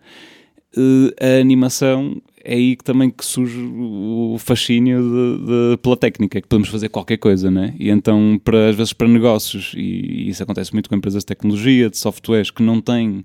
[0.76, 6.40] uh, a animação é aí que também que surge o fascínio de, de, pela técnica,
[6.40, 7.74] que podemos fazer qualquer coisa, né?
[7.76, 11.26] E então, para, às vezes, para negócios, e, e isso acontece muito com empresas de
[11.26, 13.24] tecnologia, de softwares, que não têm,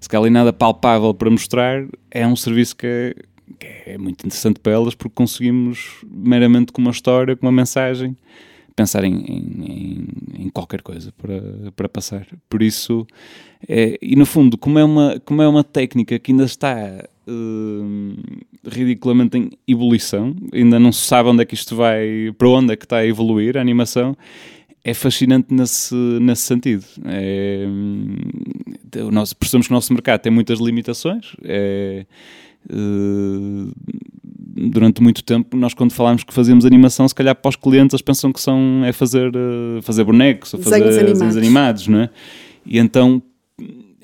[0.00, 3.14] se calhar, nada palpável para mostrar, é um serviço que é
[3.58, 8.16] que é muito interessante para elas porque conseguimos meramente com uma história, com uma mensagem,
[8.76, 10.06] pensar em, em,
[10.44, 12.26] em qualquer coisa para, para passar.
[12.48, 13.06] Por isso,
[13.68, 18.68] é, e no fundo, como é uma, como é uma técnica que ainda está uh,
[18.68, 22.76] ridiculamente em ebulição, ainda não se sabe onde é que isto vai, para onde é
[22.76, 24.16] que está a evoluir a animação,
[24.82, 26.84] é fascinante nesse, nesse sentido.
[27.06, 28.16] É, hum,
[29.38, 31.34] percebemos que o nosso mercado tem muitas limitações.
[31.42, 32.04] É,
[32.72, 33.70] Uh,
[34.56, 38.02] durante muito tempo, nós quando falámos que fazíamos animação, se calhar para os clientes eles
[38.02, 41.88] pensam que são, é fazer, uh, fazer bonecos ou fazer desenhos animados.
[41.88, 42.10] não é?
[42.64, 43.22] E então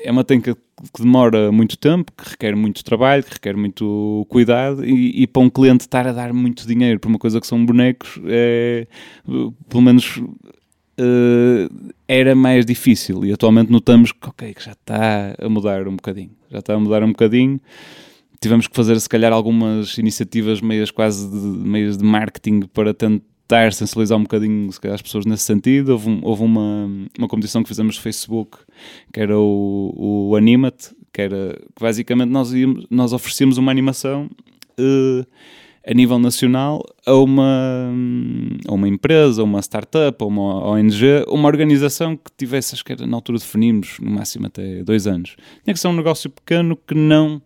[0.02, 0.56] é uma técnica
[0.94, 5.42] que demora muito tempo, que requer muito trabalho, que requer muito cuidado e, e, para
[5.42, 8.86] um cliente estar a dar muito dinheiro por uma coisa que são bonecos, é,
[9.68, 15.48] pelo menos uh, era mais difícil e atualmente notamos que, ok, que já está a
[15.48, 17.60] mudar um bocadinho, já está a mudar um bocadinho
[18.40, 23.72] tivemos que fazer se calhar algumas iniciativas meias quase de, meias de marketing para tentar
[23.72, 25.90] sensibilizar um bocadinho calhar, as pessoas nesse sentido.
[25.90, 28.58] Houve, houve uma, uma competição que fizemos no Facebook
[29.12, 34.30] que era o, o Animate, que era que basicamente nós, íamos, nós oferecíamos uma animação
[34.78, 35.26] uh,
[35.86, 37.90] a nível nacional a uma,
[38.68, 42.92] a uma empresa, a uma startup, a uma ONG, uma organização que tivesse, acho que
[42.92, 45.36] era na altura definimos, no máximo até dois anos.
[45.64, 47.42] Tinha que ser um negócio pequeno que não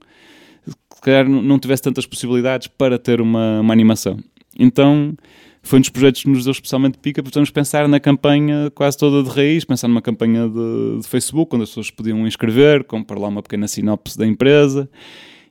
[1.05, 4.19] calhar não tivesse tantas possibilidades para ter uma, uma animação.
[4.59, 5.15] Então
[5.63, 8.99] foi um dos projetos que nos deu especialmente pica, porque estamos pensar na campanha quase
[8.99, 13.19] toda de raiz, pensar numa campanha de, de Facebook, onde as pessoas podiam inscrever, comprar
[13.19, 14.89] lá uma pequena sinopse da empresa.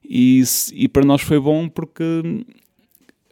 [0.04, 2.04] E, e para nós foi bom porque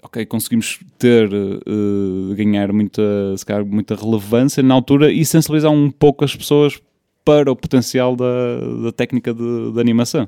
[0.02, 3.02] ok, conseguimos ter, uh, ganhar muita,
[3.38, 6.82] se calhar, muita relevância na altura e sensibilizar um pouco as pessoas
[7.24, 10.28] para o potencial da, da técnica de, de animação.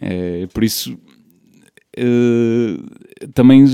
[0.00, 0.98] É, por isso,
[1.98, 3.64] uh, também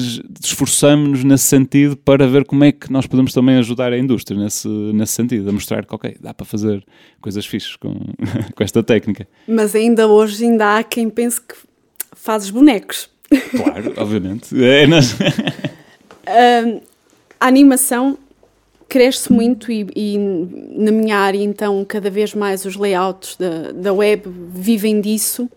[0.42, 4.68] esforçamos-nos nesse sentido para ver como é que nós podemos também ajudar a indústria nesse,
[4.68, 6.84] nesse sentido, a mostrar que, ok, dá para fazer
[7.20, 7.94] coisas fixas com,
[8.54, 9.28] com esta técnica.
[9.46, 11.54] Mas ainda hoje ainda há quem pense que
[12.12, 13.08] fazes bonecos.
[13.50, 14.54] Claro, obviamente.
[14.62, 15.12] É, nós...
[16.24, 16.82] uh,
[17.38, 18.18] a animação
[18.88, 23.92] cresce muito e, e, na minha área então cada vez mais os layouts da, da
[23.92, 24.22] web
[24.54, 25.50] vivem disso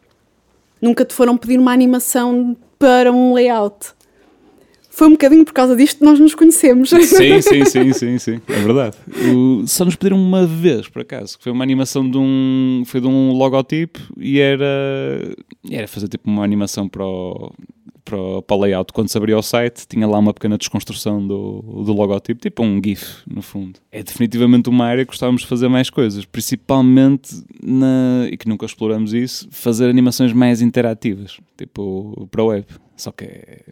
[0.81, 3.97] Nunca te foram pedir uma animação para um layout.
[4.97, 6.89] Foi um bocadinho por causa disto que nós nos conhecemos.
[6.89, 7.01] Sim,
[7.41, 8.41] sim, sim, sim, sim.
[8.47, 8.97] É verdade.
[9.31, 12.81] O, só nos pediram uma vez, por acaso, que foi uma animação de um.
[12.83, 14.65] Foi de um logotipo e era.
[15.69, 17.51] Era fazer tipo uma animação para o,
[18.07, 21.25] para o, para o layout, quando se abria o site, tinha lá uma pequena desconstrução
[21.25, 23.79] do, do logotipo, tipo um GIF, no fundo.
[23.91, 28.65] É definitivamente uma área que gostávamos de fazer mais coisas, principalmente, na, e que nunca
[28.65, 32.65] exploramos isso, fazer animações mais interativas, tipo para a web.
[32.95, 33.63] Só que é,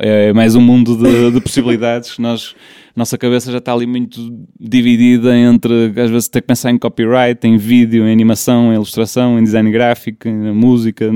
[0.00, 2.18] é, é mais um mundo de, de possibilidades.
[2.18, 2.54] Nós,
[2.96, 7.46] nossa cabeça já está ali muito dividida entre, às vezes, ter que pensar em copyright,
[7.46, 11.10] em vídeo, em animação, em ilustração, em design gráfico, em música,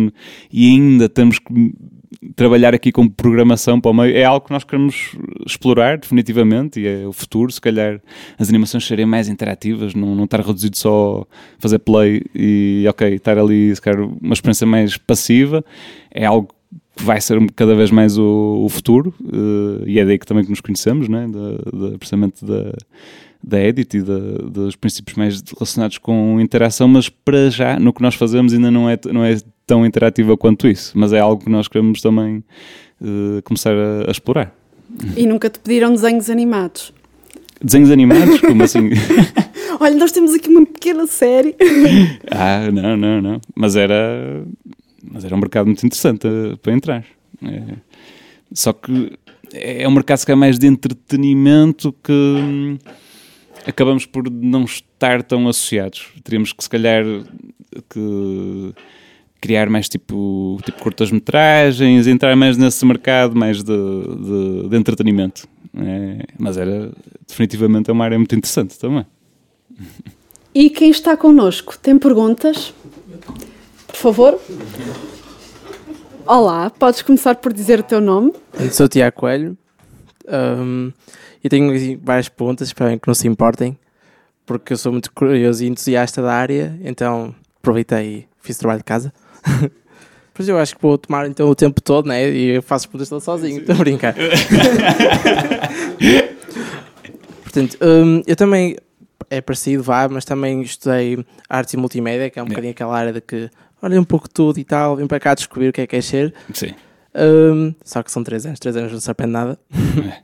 [0.53, 1.75] e ainda temos que
[2.37, 6.87] trabalhar aqui com programação para o meio é algo que nós queremos explorar definitivamente e
[6.87, 8.01] é o futuro, se calhar
[8.39, 11.27] as animações serem mais interativas, não, não estar reduzido só
[11.59, 15.65] a fazer play e ok, estar ali se calhar uma experiência mais passiva
[16.11, 16.55] é algo
[16.97, 20.45] que vai ser cada vez mais o, o futuro, uh, e é daí que também
[20.45, 21.27] que nos conhecemos, né?
[21.27, 22.73] da, da, precisamente da,
[23.43, 28.03] da Edit e da, dos princípios mais relacionados com interação, mas para já, no que
[28.03, 29.37] nós fazemos, ainda não é, não é
[29.73, 32.45] tão interativa quanto isso, mas é algo que nós queremos também
[33.01, 34.55] uh, começar a, a explorar.
[35.17, 36.93] E nunca te pediram desenhos animados?
[37.59, 38.39] Desenhos animados?
[38.43, 38.91] Como assim?
[39.81, 41.57] Olha, nós temos aqui uma pequena série.
[42.31, 43.41] ah, não, não, não.
[43.55, 44.45] Mas era,
[45.11, 47.05] mas era um mercado muito interessante uh, para entrar.
[47.43, 47.63] É,
[48.53, 49.13] só que
[49.55, 52.77] é um mercado se calhar mais de entretenimento que hum,
[53.67, 56.11] acabamos por não estar tão associados.
[56.23, 57.07] Teríamos que se calhar
[57.89, 58.75] que
[59.43, 65.49] criar mais tipo, tipo curtas-metragens, entrar mais nesse mercado mais de, de, de entretenimento.
[65.77, 66.93] É, mas era
[67.27, 69.05] definitivamente é uma área muito interessante também.
[70.55, 72.73] E quem está connosco tem perguntas?
[73.89, 74.39] Por favor.
[76.25, 78.33] Olá, podes começar por dizer o teu nome?
[78.61, 79.59] Eu sou o Tiago Coelho
[80.29, 80.93] um,
[81.43, 83.77] e tenho várias perguntas, espero que não se importem,
[84.47, 88.85] porque eu sou muito curioso e entusiasta da área, então aproveitei e fiz trabalho de
[88.85, 89.13] casa.
[90.35, 92.31] Pois eu acho que vou tomar então o tempo todo, né?
[92.31, 94.15] E eu faço as perguntas sozinho, estou a brincar.
[97.45, 98.79] Portanto, um, eu também
[99.29, 103.13] é parecido, vá, mas também estudei artes e multimédia, que é um bocadinho aquela área
[103.13, 103.51] de que
[103.83, 106.01] olha um pouco tudo e tal, vim para cá descobrir o que é que é
[106.01, 106.33] ser.
[106.55, 106.75] Sim.
[107.15, 109.59] Um, só que são 3 anos, 3 anos não se aprende nada.
[110.09, 110.23] É.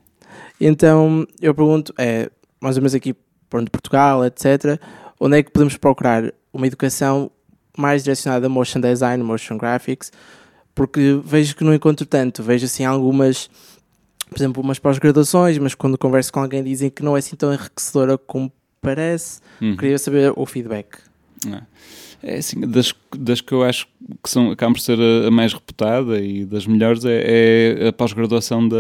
[0.69, 3.15] então eu pergunto, é, mais ou menos aqui
[3.51, 4.81] por onde Portugal, etc.,
[5.21, 7.31] onde é que podemos procurar uma educação
[7.79, 10.13] mais direcionada a motion design, motion graphics,
[10.75, 13.49] porque vejo que não encontro tanto, vejo assim algumas,
[14.29, 17.53] por exemplo, umas pós-graduações, mas quando converso com alguém dizem que não é assim tão
[17.53, 19.41] enriquecedora como parece.
[19.61, 19.77] Uhum.
[19.77, 20.99] Queria saber o feedback.
[21.47, 21.63] É.
[22.21, 23.87] É assim, das, das que eu acho
[24.23, 27.93] que são, acabam por ser a, a mais reputada e das melhores é, é a
[27.93, 28.77] pós-graduação da,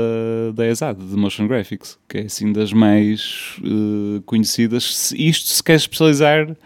[0.52, 5.12] da ESAD, de Motion Graphics, que é assim das mais uh, conhecidas.
[5.16, 6.56] Isto se quer especializar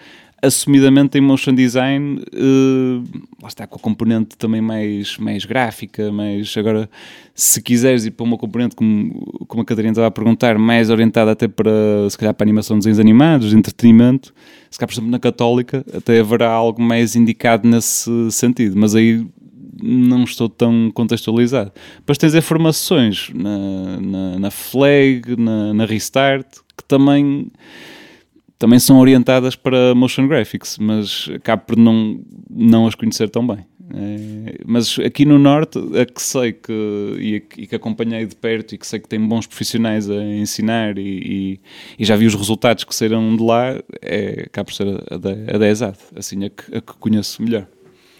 [0.43, 3.05] assumidamente em motion design, uh,
[3.41, 6.91] lá está com a componente também mais, mais gráfica, mas agora
[7.33, 11.31] se quiseres ir para uma componente como, como a Catarina estava a perguntar, mais orientada
[11.31, 11.71] até para
[12.11, 14.35] se calhar para animação de desenhos animados, de entretenimento,
[14.69, 19.25] se calhar por exemplo na Católica até haverá algo mais indicado nesse sentido, mas aí
[19.81, 21.73] não estou tão contextualizado.
[21.99, 27.51] Depois tens informações na, na, na Flag, na, na Restart, que também
[28.63, 33.67] também são orientadas para motion graphics, mas acabo por não, não as conhecer tão bem.
[33.93, 36.73] É, mas aqui no Norte, a que sei que,
[37.19, 40.97] e, e, que acompanhei de perto e que sei que tem bons profissionais a ensinar
[40.97, 41.61] e, e,
[41.99, 45.57] e já vi os resultados que saíram de lá, é, acaba por ser a, a,
[45.57, 47.67] a da ESAD, assim, a que, a que conheço melhor.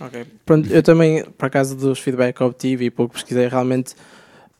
[0.01, 0.25] Ok.
[0.45, 3.95] Pronto, eu também, por acaso dos feedback que obtive e pouco pesquisei, realmente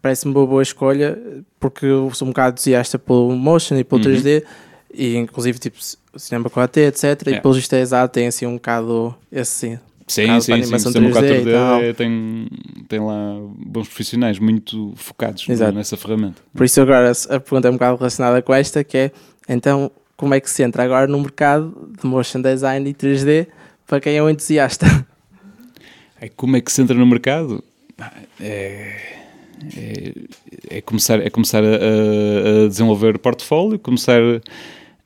[0.01, 1.19] parece-me uma boa escolha,
[1.59, 4.13] porque eu sou um bocado entusiasta pelo motion e pelo uhum.
[4.13, 4.45] 3D
[4.93, 5.79] e inclusive tipo
[6.17, 7.05] cinema 4T, etc.
[7.27, 7.31] É.
[7.33, 10.79] E pelo visto é exato, tem assim um bocado esse Sim, um sim, sim.
[10.79, 12.49] Cinema 4D tem,
[12.89, 15.73] tem lá bons profissionais muito focados Exato.
[15.73, 16.43] nessa ferramenta.
[16.55, 19.13] Por isso agora a pergunta é um bocado relacionada com esta, que é
[19.49, 23.47] então como é que se entra agora no mercado de motion design e 3D
[23.87, 24.87] para quem é um entusiasta?
[26.21, 27.65] É, como é que se entra no mercado?
[28.41, 28.97] É,
[29.77, 30.13] é,
[30.71, 34.41] é começar, é começar a, a desenvolver portfólio, começar a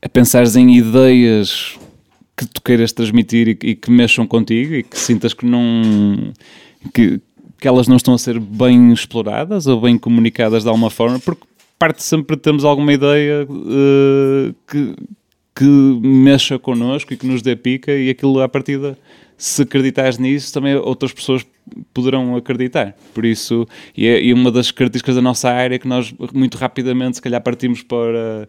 [0.08, 1.78] pensares em ideias
[2.36, 6.32] que tu queiras transmitir e, e, que mexam contigo e que sintas que não
[6.92, 7.20] que,
[7.58, 11.44] que elas não estão a ser bem exploradas ou bem comunicadas de alguma forma, porque
[11.78, 14.94] parte sempre temos alguma ideia uh, que,
[15.54, 18.98] que mexa connosco e que nos dê pica e aquilo à partida
[19.38, 21.44] se acreditares nisso, também outras pessoas
[21.92, 22.94] poderão acreditar.
[23.14, 26.56] Por isso, e, é, e uma das características da nossa área é que nós muito
[26.56, 28.48] rapidamente, se calhar, partimos para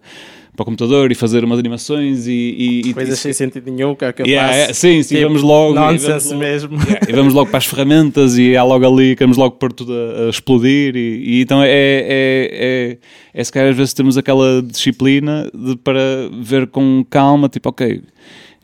[0.58, 2.82] para o computador e fazer umas animações e...
[2.84, 4.71] e Coisas sem sentido nenhum, que é que eu yeah, faço.
[4.71, 5.75] É, sim, sim, tipo, vamos logo...
[5.75, 6.77] Nonsense vamos mesmo.
[6.82, 9.93] Yeah, e vamos logo para as ferramentas e há logo ali, queremos logo pôr tudo
[9.93, 12.97] a, a explodir e, e, então é, é, é,
[13.36, 16.01] é se calhar às vezes temos aquela disciplina de, para
[16.41, 18.01] ver com calma, tipo, ok,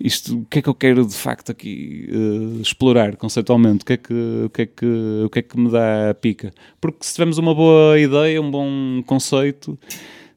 [0.03, 3.83] isto, o que é que eu quero de facto aqui uh, explorar conceitualmente?
[3.83, 4.85] O que, é que, o, que é que,
[5.25, 6.53] o que é que me dá a pica?
[6.81, 9.79] Porque se tivermos uma boa ideia, um bom conceito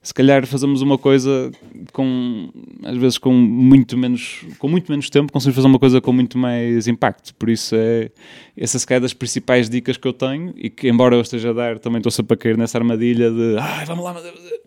[0.06, 1.50] se calhar fazemos uma coisa
[1.92, 2.48] com
[2.84, 6.38] às vezes com muito menos com muito menos tempo conseguimos fazer uma coisa com muito
[6.38, 7.34] mais impacto.
[7.34, 8.12] Por isso é
[8.56, 11.52] essa se calhar das principais dicas que eu tenho e que embora eu esteja a
[11.52, 14.14] dar também estou sempre a cair nessa armadilha de ah, vamos lá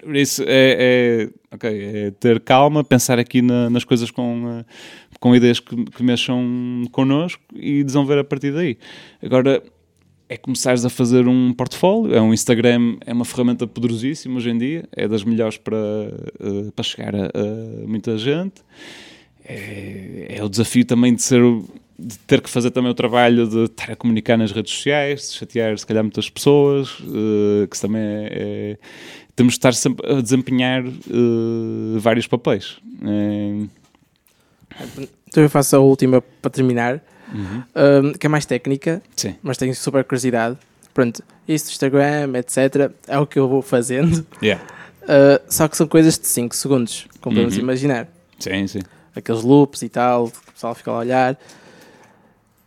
[0.03, 4.65] por isso é, é, é ter calma pensar aqui na, nas coisas com
[5.21, 8.77] com ideias que, que mexam connosco e desenvolver a partir daí.
[9.23, 9.63] Agora
[10.29, 12.15] é começares a fazer um portfólio.
[12.15, 16.71] É um Instagram, é uma ferramenta poderosíssima hoje em dia, é das melhores para, uh,
[16.71, 18.61] para chegar a, a, muita gente.
[19.43, 21.41] É, é, o desafio também de ser
[22.01, 25.37] de ter que fazer também o trabalho de estar a comunicar nas redes sociais, de
[25.37, 28.77] chatear se calhar muitas pessoas, uh, que também é, é,
[29.35, 32.77] temos de estar sempre a desempenhar uh, vários papéis.
[35.27, 37.03] Então eu faço a última para terminar
[37.33, 38.13] uhum.
[38.13, 39.35] que é mais técnica, Sim.
[39.41, 40.57] mas tenho super curiosidade.
[40.93, 42.91] Pronto, isso, Instagram, etc.
[43.07, 44.25] É o que eu vou fazendo.
[44.41, 44.63] Yeah.
[45.03, 47.63] Uh, só que são coisas de 5 segundos, como podemos uhum.
[47.63, 48.07] imaginar.
[48.37, 48.79] Sim, sim.
[49.15, 51.39] Aqueles loops e tal, que o pessoal fica a olhar.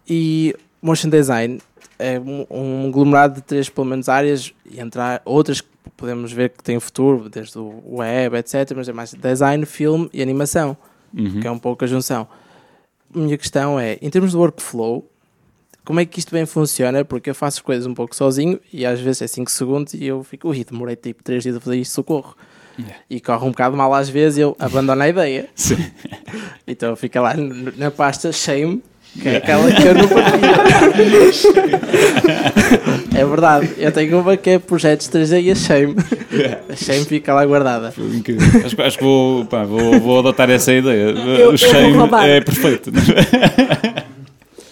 [0.08, 1.60] E motion design
[1.98, 6.50] é um, um aglomerado de três, pelo menos, áreas, e entrar outras que podemos ver
[6.50, 8.72] que têm futuro, desde o web, etc.
[8.74, 10.76] Mas é mais design, filme e animação,
[11.16, 11.40] uhum.
[11.40, 12.26] que é um pouco a junção
[13.14, 15.08] minha questão é, em termos de workflow,
[15.84, 17.04] como é que isto bem funciona?
[17.04, 20.04] Porque eu faço as coisas um pouco sozinho e às vezes é 5 segundos e
[20.04, 22.36] eu fico, ui, demorei tipo 3 dias a fazer isto, socorro.
[22.78, 22.96] Yeah.
[23.10, 25.48] E corre um bocado mal às vezes e eu abandono a ideia.
[25.54, 25.76] Sim.
[26.66, 27.34] Então fica lá
[27.76, 28.82] na pasta shame,
[29.20, 30.46] que é aquela que eu não partilho.
[33.14, 35.94] é verdade, eu tenho uma que é projetos 3D e a shame.
[36.68, 37.92] A shame fica lá guardada.
[38.64, 41.10] Acho, acho que vou, pá, vou, vou adotar essa ideia.
[41.10, 42.90] Eu, o shame é perfeito.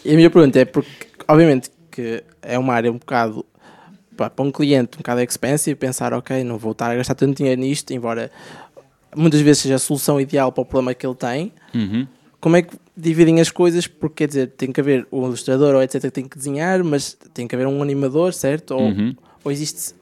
[0.05, 3.45] E a minha pergunta é porque, obviamente, que é uma área um bocado
[4.16, 7.61] para um cliente um bocado expensive, pensar, ok, não vou estar a gastar tanto dinheiro
[7.61, 8.30] nisto, embora
[9.16, 11.53] muitas vezes seja a solução ideal para o problema que ele tem.
[11.74, 12.07] Uhum.
[12.41, 13.86] Como é que dividem as coisas?
[13.86, 17.16] Porque quer dizer, tem que haver um ilustrador ou etc que tem que desenhar, mas
[17.34, 18.72] tem que haver um animador, certo?
[18.72, 19.14] Ou, uhum.
[19.45, 19.95] ou existe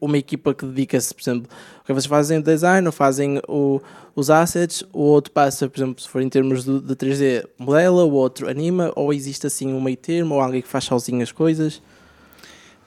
[0.00, 1.50] uma equipa que dedica-se, por exemplo,
[1.84, 3.80] que vocês fazem o design ou fazem o,
[4.14, 8.04] os assets, o outro passa, por exemplo, se for em termos de, de 3D, modela,
[8.04, 11.32] o outro anima, ou existe assim um meio termo, ou alguém que faz sozinho as
[11.32, 11.82] coisas?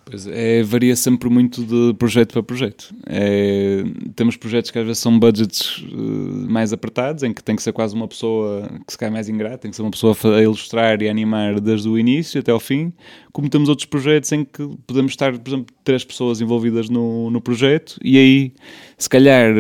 [0.06, 2.94] Pois é, varia sempre muito de projeto para projeto.
[3.06, 3.84] É,
[4.16, 7.72] temos projetos que às vezes são budgets uh, mais apertados, em que tem que ser
[7.72, 11.02] quase uma pessoa que se cai mais ingrata, tem que ser uma pessoa a ilustrar
[11.02, 12.92] e animar desde o início até ao fim,
[13.32, 17.40] como temos outros projetos em que podemos estar, por exemplo, três pessoas envolvidas no, no
[17.40, 18.54] projeto e aí,
[18.98, 19.54] se calhar,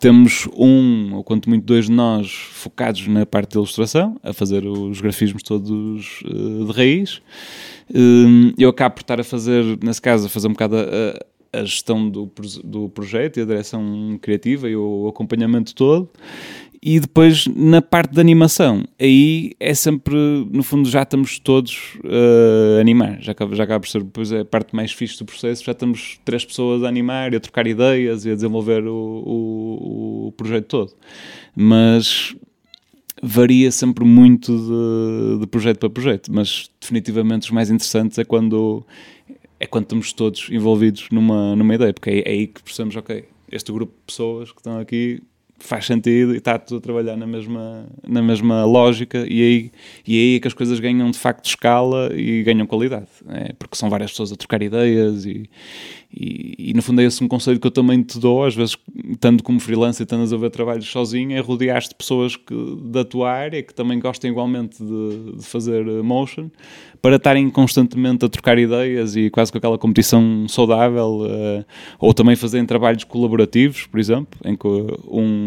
[0.00, 4.64] temos um, ou quanto muito dois de nós, focados na parte de ilustração, a fazer
[4.66, 7.20] os grafismos todos uh, de raiz
[8.58, 12.08] eu acabo por estar a fazer, nesse caso, a fazer um bocado a, a gestão
[12.08, 12.30] do,
[12.64, 16.10] do projeto e a direção criativa e o acompanhamento todo.
[16.82, 20.14] E depois na parte da animação, aí é sempre,
[20.52, 23.20] no fundo, já estamos todos uh, a animar.
[23.20, 25.64] Já acaba, já acaba por ser depois é a parte mais fixe do processo.
[25.64, 30.26] Já estamos três pessoas a animar e a trocar ideias e a desenvolver o, o,
[30.28, 30.92] o projeto todo.
[31.56, 32.36] Mas
[33.22, 38.84] varia sempre muito de, de, projeto para projeto, mas definitivamente os mais interessantes é quando
[39.58, 43.24] é quando estamos todos envolvidos numa, numa ideia, porque é, é aí que percebemos, ok,
[43.50, 45.22] este grupo de pessoas que estão aqui
[45.58, 49.72] faz sentido e está tudo a trabalhar na mesma, na mesma lógica e aí,
[50.06, 53.76] e aí é que as coisas ganham de facto escala e ganham qualidade, é, porque
[53.76, 55.48] são várias pessoas a trocar ideias e,
[56.18, 58.74] e, e, no fundo é esse um conselho que eu também te dou, às vezes,
[59.20, 62.54] tanto como freelancer, estando a desenvolver trabalhos sozinho, é rodear-te de pessoas que,
[62.84, 66.48] da tua área que também gostam igualmente de, de, fazer motion,
[67.02, 71.64] para estarem constantemente a trocar ideias e quase com aquela competição saudável, uh,
[71.98, 75.45] ou também fazerem trabalhos colaborativos, por exemplo, em que um,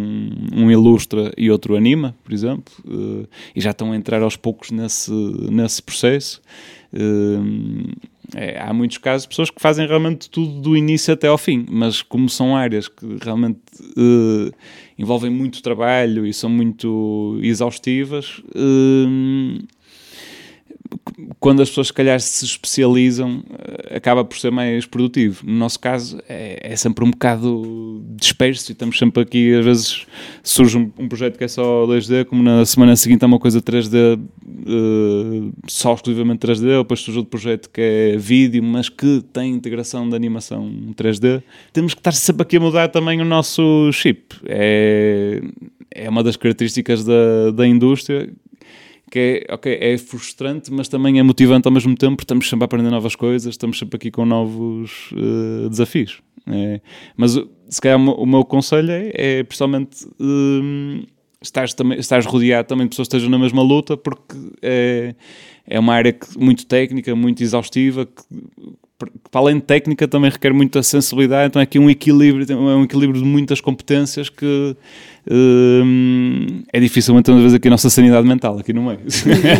[0.54, 4.72] um ilustra e outro anima, por exemplo, uh, e já estão a entrar aos poucos
[4.72, 6.42] nesse, nesse processo.
[6.94, 7.92] Uh,
[8.36, 11.66] é, há muitos casos de pessoas que fazem realmente tudo do início até ao fim,
[11.70, 13.60] mas como são áreas que realmente
[13.98, 14.54] uh,
[14.98, 18.42] envolvem muito trabalho e são muito exaustivas,
[21.40, 25.46] quando as pessoas se calhar se especializam, eh, acaba por ser mais produtivo.
[25.46, 30.06] No nosso caso é, é sempre um bocado disperso e estamos sempre aqui, às vezes
[30.44, 33.62] surge um, um, projeto que é só 2D, como na semana seguinte há uma coisa
[33.62, 39.24] 3D, uh, eh, só exclusivamente 3D, depois surge outro projeto que é vídeo, mas que
[39.32, 41.42] tem integração de animação 3D.
[41.72, 44.36] Temos que estar sempre aqui a mudar também o nosso chip.
[44.46, 45.42] É,
[45.92, 48.30] é uma das características da, da indústria
[49.10, 52.64] que é, ok, é frustrante, mas também é motivante ao mesmo tempo, porque estamos sempre
[52.64, 56.22] a aprender novas coisas, estamos sempre aqui com novos uh, desafios.
[56.48, 56.82] É,
[57.16, 57.40] mas
[57.70, 61.04] se calhar o meu conselho é, é principalmente um,
[61.42, 65.16] estás, também, rodeado também de pessoas que estejam na mesma luta, porque é,
[65.66, 68.24] é uma área que, muito técnica, muito exaustiva, que,
[69.24, 72.56] que para além de técnica também requer muita sensibilidade, então é aqui um equilíbrio, é
[72.56, 74.76] um equilíbrio de muitas competências que
[75.30, 76.29] um,
[76.72, 79.00] é difícil manter uma vez aqui a nossa sanidade mental, aqui no meio.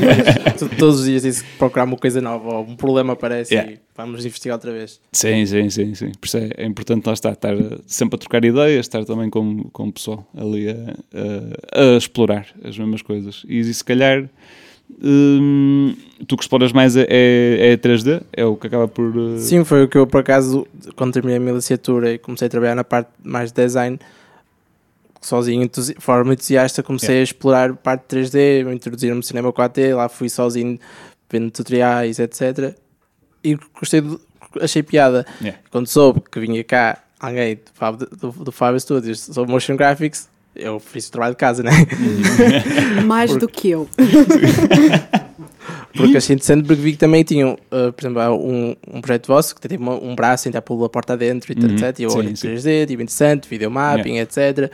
[0.78, 3.74] Todos os dias que procurar uma coisa nova, ou um problema aparece Yeah.
[3.74, 5.00] e vamos investigar outra vez.
[5.12, 6.12] sim, sim, sim, sim.
[6.20, 7.56] Por isso é, é importante lá estar, estar
[7.88, 10.74] sempre a trocar ideias, estar também com, com o pessoal ali a,
[11.74, 13.44] a- a explorar as mesmas coisas.
[13.50, 14.30] E se calhar
[15.04, 15.96] hum,
[16.28, 19.16] tu que exploras mais é, é 3D, é o que acaba por.
[19.16, 22.48] uh, Sim, foi o que eu por acaso, quando terminei a minha licenciatura e comecei
[22.48, 24.00] a trabalhar na parte mais de design,
[25.22, 30.08] sozinho, entusi- de forma entusiasta, comecei a explorar parte 3D, introduzir-me no cinema 4D, lá
[30.10, 30.80] fui sozinho
[31.30, 32.74] vendo tutoriais, etc.
[33.44, 34.20] E gostei, do-
[34.62, 35.26] achei piada.
[35.42, 35.60] Yeah.
[35.72, 40.28] Quando soube que vinha cá alguém do Fab, do, do Fab Studios sobre motion graphics,
[40.56, 41.72] eu fiz o trabalho de casa, né?
[43.06, 43.88] Mais do que eu.
[45.96, 49.56] Porque achei interessante porque vi que também tinham, uh, por exemplo, um, um projeto vosso
[49.56, 51.74] que tem uma- um braço em pô-lo a porta dentro e Uhum.
[51.74, 52.00] etc.
[52.00, 52.34] E eu sim.
[52.34, 54.72] 3D, tive interessante, videomapping, etc.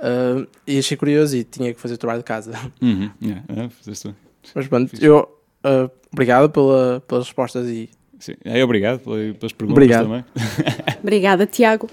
[0.00, 2.52] Uh, e achei curioso e tinha que fazer o trabalho de casa.
[2.80, 4.16] Uhum, yeah, é, fizeste bem.
[4.54, 5.04] Mas pronto, Fixe.
[5.04, 5.18] eu
[5.64, 8.34] uh, obrigado pela, pelas respostas e Sim.
[8.44, 10.04] É, obrigado pela- pelas perguntas Obrigado.
[10.04, 10.24] também.
[11.02, 11.88] Obrigada, Tiago.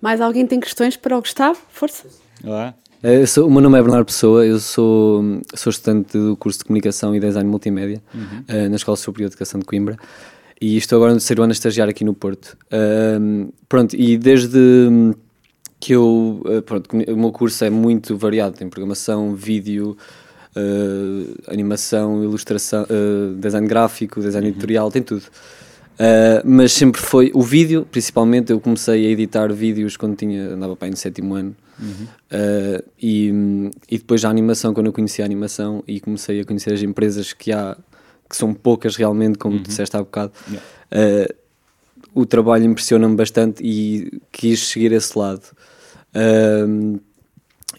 [0.00, 1.58] Mais alguém tem questões para o Gustavo?
[1.70, 2.06] Força.
[2.44, 2.74] Olá.
[3.02, 5.22] Eh, eu sou- o meu nome é Bernardo Pessoa, eu sou,
[5.54, 8.02] sou estudante do curso de Comunicação e Design Multimédia
[8.48, 9.96] eh, na Escola Superior de Educação de Coimbra
[10.60, 12.56] e estou agora no terceiro ano a estagiar aqui no Porto.
[12.72, 14.58] Ahm, pronto, e desde
[15.80, 16.42] que eu.
[16.46, 19.96] eh, pronto, o meu curso é muito variado, tem programação, vídeo,
[20.54, 25.24] eh, animação, ilustração, eh, design gráfico, design editorial, tem tudo.
[25.98, 28.52] Uh, mas sempre foi o vídeo, principalmente.
[28.52, 33.30] Eu comecei a editar vídeos quando tinha, andava para aí no sétimo ano, Uh, e,
[33.90, 37.32] e depois a animação, quando eu conheci a animação e comecei a conhecer as empresas
[37.32, 37.76] que há,
[38.28, 40.32] que são poucas realmente, como tu disseste há bocado.
[40.90, 41.34] Uh,
[42.14, 45.42] o trabalho impressiona-me bastante e quis seguir esse lado.
[46.16, 47.00] Uh,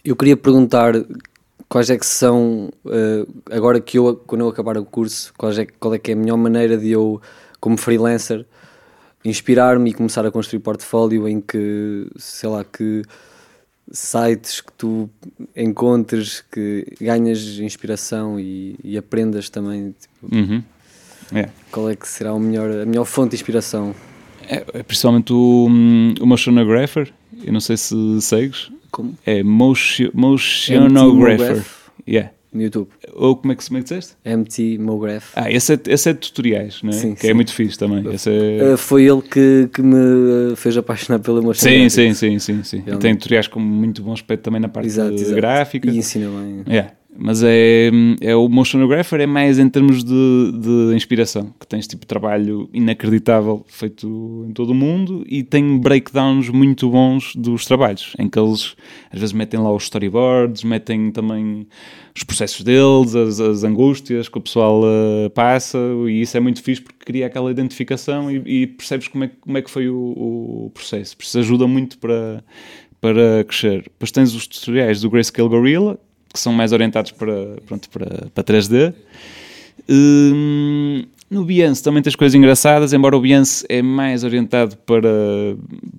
[0.04, 0.94] eu queria perguntar
[1.68, 5.66] quais é que são, uh, agora que eu, quando eu acabar o curso, quais é,
[5.66, 7.20] qual é que é a melhor maneira de eu,
[7.60, 8.46] como freelancer,
[9.24, 13.02] inspirar-me e começar a construir portfólio em que, sei lá, que
[13.90, 15.10] sites que tu
[15.56, 20.62] encontres, que ganhas inspiração e, e aprendas também, tipo, Uhum.
[21.32, 21.50] É.
[21.70, 23.94] qual é que será o melhor, a melhor fonte de inspiração?
[24.48, 27.12] É, é principalmente o, hum, o Motionographer,
[27.44, 29.16] eu não sei se segues, Como?
[29.24, 31.64] é motion, Motionographer.
[32.06, 32.30] Yeah.
[32.52, 32.88] no YouTube.
[33.12, 34.16] Ou como é que, como é que disseste?
[34.24, 35.32] MT Mograph.
[35.36, 36.92] Ah, esse é, esse é de tutoriais, não é?
[36.92, 37.34] Sim, que é sim.
[37.34, 38.14] muito fixe também.
[38.14, 38.72] Esse é...
[38.72, 42.62] Uh, foi ele que, que me uh, fez apaixonar pela motion Sim, sim, sim, sim,
[42.62, 42.82] sim.
[42.86, 45.34] E tem tutoriais com muito bom aspecto também na parte Exato, exato.
[45.34, 45.90] gráfica.
[45.90, 46.64] E ensina bem.
[46.66, 46.92] Yeah.
[47.20, 47.90] Mas é,
[48.20, 53.66] é o Motionographer é mais em termos de, de inspiração, que tens tipo trabalho inacreditável
[53.66, 58.76] feito em todo o mundo e tem breakdowns muito bons dos trabalhos, em que eles
[59.10, 61.66] às vezes metem lá os storyboards, metem também
[62.14, 65.76] os processos deles, as, as angústias que o pessoal eh, passa,
[66.08, 69.58] e isso é muito fixe porque cria aquela identificação e, e percebes como é, como
[69.58, 71.16] é que foi o, o processo.
[71.18, 72.44] Isso ajuda muito para,
[73.00, 73.82] para crescer.
[73.82, 75.98] Depois tens os tutoriais do Grayscale Gorilla,
[76.32, 78.94] que são mais orientados para, pronto, para, para 3D.
[79.88, 85.08] Hum, no Behance também tens coisas engraçadas, embora o Behance é mais orientado para,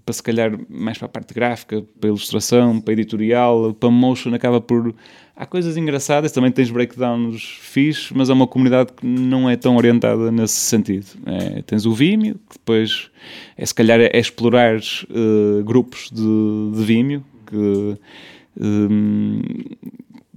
[0.04, 4.60] para se calhar mais para a parte gráfica, para ilustração, para editorial, para motion acaba
[4.60, 4.94] por...
[5.36, 9.78] Há coisas engraçadas, também tens breakdowns fixes, mas é uma comunidade que não é tão
[9.78, 11.06] orientada nesse sentido.
[11.26, 13.10] É, tens o Vimeo, que depois
[13.56, 17.98] é se calhar é, explorar eh, grupos de, de Vimeo, que
[18.60, 19.42] hum,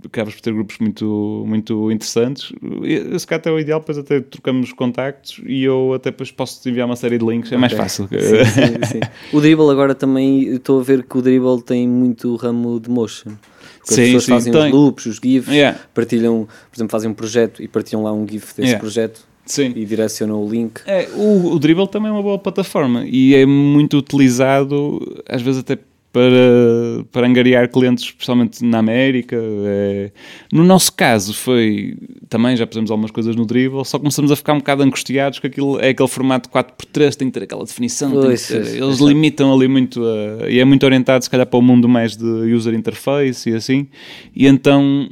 [0.04, 2.52] acabas por ter grupos muito, muito interessantes.
[2.82, 6.62] Esse cá até é o ideal, depois até trocamos contactos e eu até depois posso
[6.62, 7.82] te enviar uma série de links, é mais Ok.
[7.82, 8.08] fácil.
[8.08, 9.00] Sim, sim, sim.
[9.36, 13.32] O Dribble agora também, estou a ver que o Dribble tem muito ramo de motion.
[13.78, 14.66] Porque Sim, as pessoas sim, fazem tem.
[14.66, 15.78] os loops, os GIFs, Yeah.
[15.92, 18.78] partilham, por exemplo, fazem um projeto e partilham lá um GIF desse Yeah.
[18.78, 19.72] projeto Sim.
[19.74, 20.80] e direcionam o link.
[20.86, 25.60] É, o, o Dribble também é uma boa plataforma e é muito utilizado, às vezes
[25.60, 25.78] até
[26.12, 29.36] para, para angariar clientes, especialmente na América.
[29.40, 30.10] É.
[30.52, 31.96] No nosso caso, foi
[32.28, 35.46] também já pusemos algumas coisas no Dribble, só começamos a ficar um bocado angustiados que
[35.46, 38.10] aquilo é aquele formato 4x3, tem que ter aquela definição.
[38.12, 41.62] ter- pois, eles limitam ali muito a- e é muito orientado, se calhar, para o
[41.62, 43.86] mundo mais de user interface e assim.
[44.36, 45.08] E então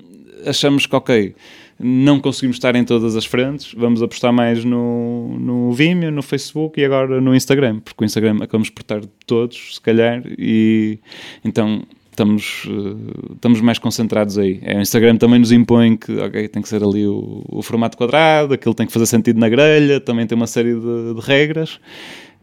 [0.47, 1.35] achamos que, ok,
[1.83, 6.79] não conseguimos estar em todas as frentes, vamos apostar mais no, no Vimeo, no Facebook
[6.79, 10.99] e agora no Instagram, porque o Instagram acabamos por estar todos, se calhar, e
[11.43, 14.61] então estamos, eh, estamos mais concentrados aí.
[14.63, 17.97] É, o Instagram também nos impõe que, ok, tem que ser ali o, o formato
[17.97, 21.81] quadrado, aquilo tem que fazer sentido na grelha, também tem uma série de, de regras.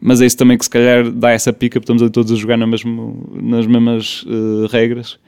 [0.00, 2.56] Mas é isso também que se calhar dá essa pica, porque estamos todos a jogar
[2.56, 5.18] na mesmo, nas mesmas eh, regras.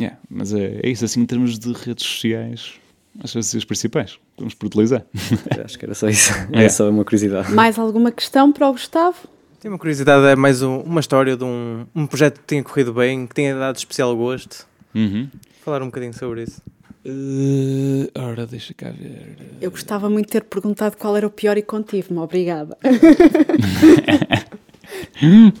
[0.00, 2.74] Hum, mas é, é isso, assim, em termos de redes sociais,
[3.22, 4.18] acho que as principais.
[4.36, 5.04] Vamos por utilizar.
[5.64, 6.32] Acho que era só isso.
[6.52, 6.68] Era é.
[6.68, 7.52] só uma curiosidade.
[7.52, 9.16] Mais alguma questão para o Gustavo?
[9.60, 12.92] Tenho uma curiosidade, é mais um, uma história de um, um projeto que tenha corrido
[12.92, 14.64] bem, que tenha dado especial gosto.
[14.94, 15.28] Uhum.
[15.64, 16.62] Falar um bocadinho sobre isso.
[17.04, 19.36] Uh, ora, deixa cá ver.
[19.60, 22.78] Eu gostava muito de ter perguntado qual era o pior e contive-me, obrigada.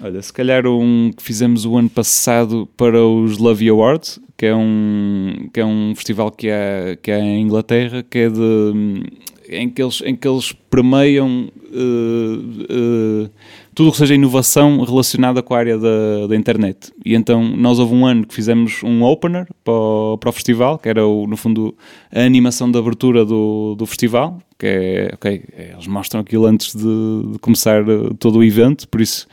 [0.00, 4.54] Olha, se calhar um que fizemos o ano passado para os Love Awards, que é
[4.54, 9.02] um, que é um festival que há, que há em Inglaterra, que é de,
[9.48, 13.30] em, que eles, em que eles premiam uh, uh,
[13.74, 16.92] tudo o que seja inovação relacionada com a área da, da internet.
[17.04, 20.78] E então nós houve um ano que fizemos um opener para o, para o festival,
[20.78, 21.74] que era o, no fundo
[22.14, 27.32] a animação de abertura do, do festival, que é, ok, eles mostram aquilo antes de,
[27.32, 27.84] de começar
[28.18, 29.26] todo o evento, por isso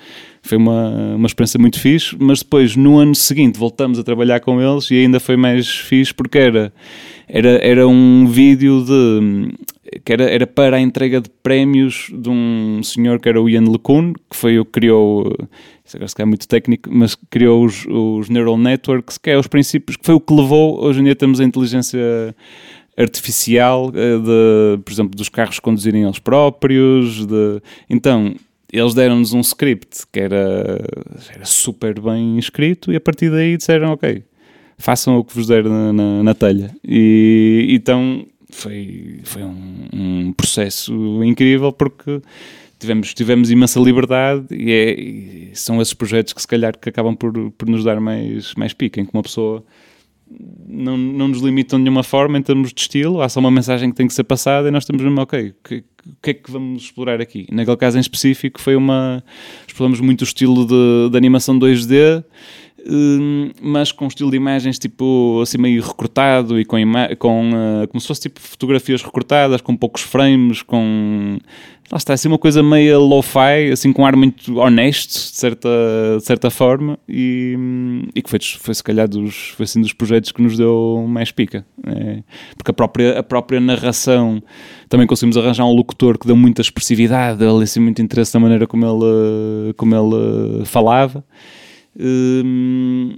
[0.45, 4.61] foi uma, uma experiência muito fixe, mas depois no ano seguinte voltamos a trabalhar com
[4.61, 6.71] eles e ainda foi mais fixe porque era,
[7.27, 9.49] era, era um vídeo de
[10.03, 13.69] que era, era para a entrega de prémios de um senhor que era o Ian
[13.69, 15.33] LeCun, que foi o que criou,
[15.83, 19.37] isso agora se calhar é muito técnico, mas criou os, os neural networks, que é
[19.37, 22.35] os princípios, que foi o que levou, hoje em dia temos a inteligência
[22.97, 28.35] artificial, eh, de, por exemplo, dos carros conduzirem eles próprios, de, então
[28.71, 30.83] eles deram-nos um script que era,
[31.33, 34.23] era super bem escrito e a partir daí disseram, ok,
[34.77, 36.75] façam o que vos der na, na, na telha.
[36.83, 40.93] E então foi, foi um, um, processo
[41.23, 42.21] incrível porque
[42.79, 47.15] tivemos, tivemos imensa liberdade e, é, e, são esses projetos que se calhar que acabam
[47.15, 49.63] por, por nos dar mais, mais pique, em que uma pessoa
[50.27, 53.89] não, não nos limitam de nenhuma forma em termos de estilo, há só uma mensagem
[53.89, 55.83] que tem que ser passada e nós estamos mesmo, ok, o que,
[56.21, 57.47] que, é que vamos explorar aqui?
[57.51, 59.23] Naquele caso em específico foi uma...
[59.67, 62.23] exploramos muito o estilo de, de animação 2D, hum,
[63.61, 66.77] mas com um estilo de imagens tipo assim meio recortado e com,
[67.17, 71.37] com uh, como se fosse tipo fotografias recortadas, com poucos frames, com
[71.91, 75.69] lá está, assim uma coisa meio lo-fi, assim com um ar muito honesto, de certa,
[76.17, 77.55] de certa forma, e,
[78.13, 81.31] e que foi, foi se calhar dos, foi assim dos projetos que nos deu mais
[81.31, 81.65] pica.
[81.85, 82.23] É,
[82.57, 84.41] porque a própria, a própria narração,
[84.89, 88.65] também conseguimos arranjar um locutor que deu muita expressividade, ele assim muito interesse na maneira
[88.65, 91.23] como ele, como ele falava.
[91.99, 93.15] Hum,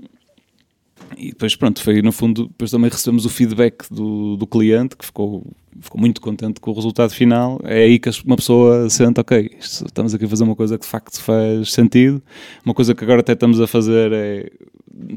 [1.18, 5.06] e depois, pronto, foi no fundo, depois também recebemos o feedback do, do cliente que
[5.06, 5.46] ficou
[5.80, 7.60] ficou muito contente com o resultado final.
[7.64, 10.90] É aí que uma pessoa sente, ok, estamos aqui a fazer uma coisa que de
[10.90, 12.22] facto faz sentido.
[12.66, 14.52] Uma coisa que agora até estamos a fazer é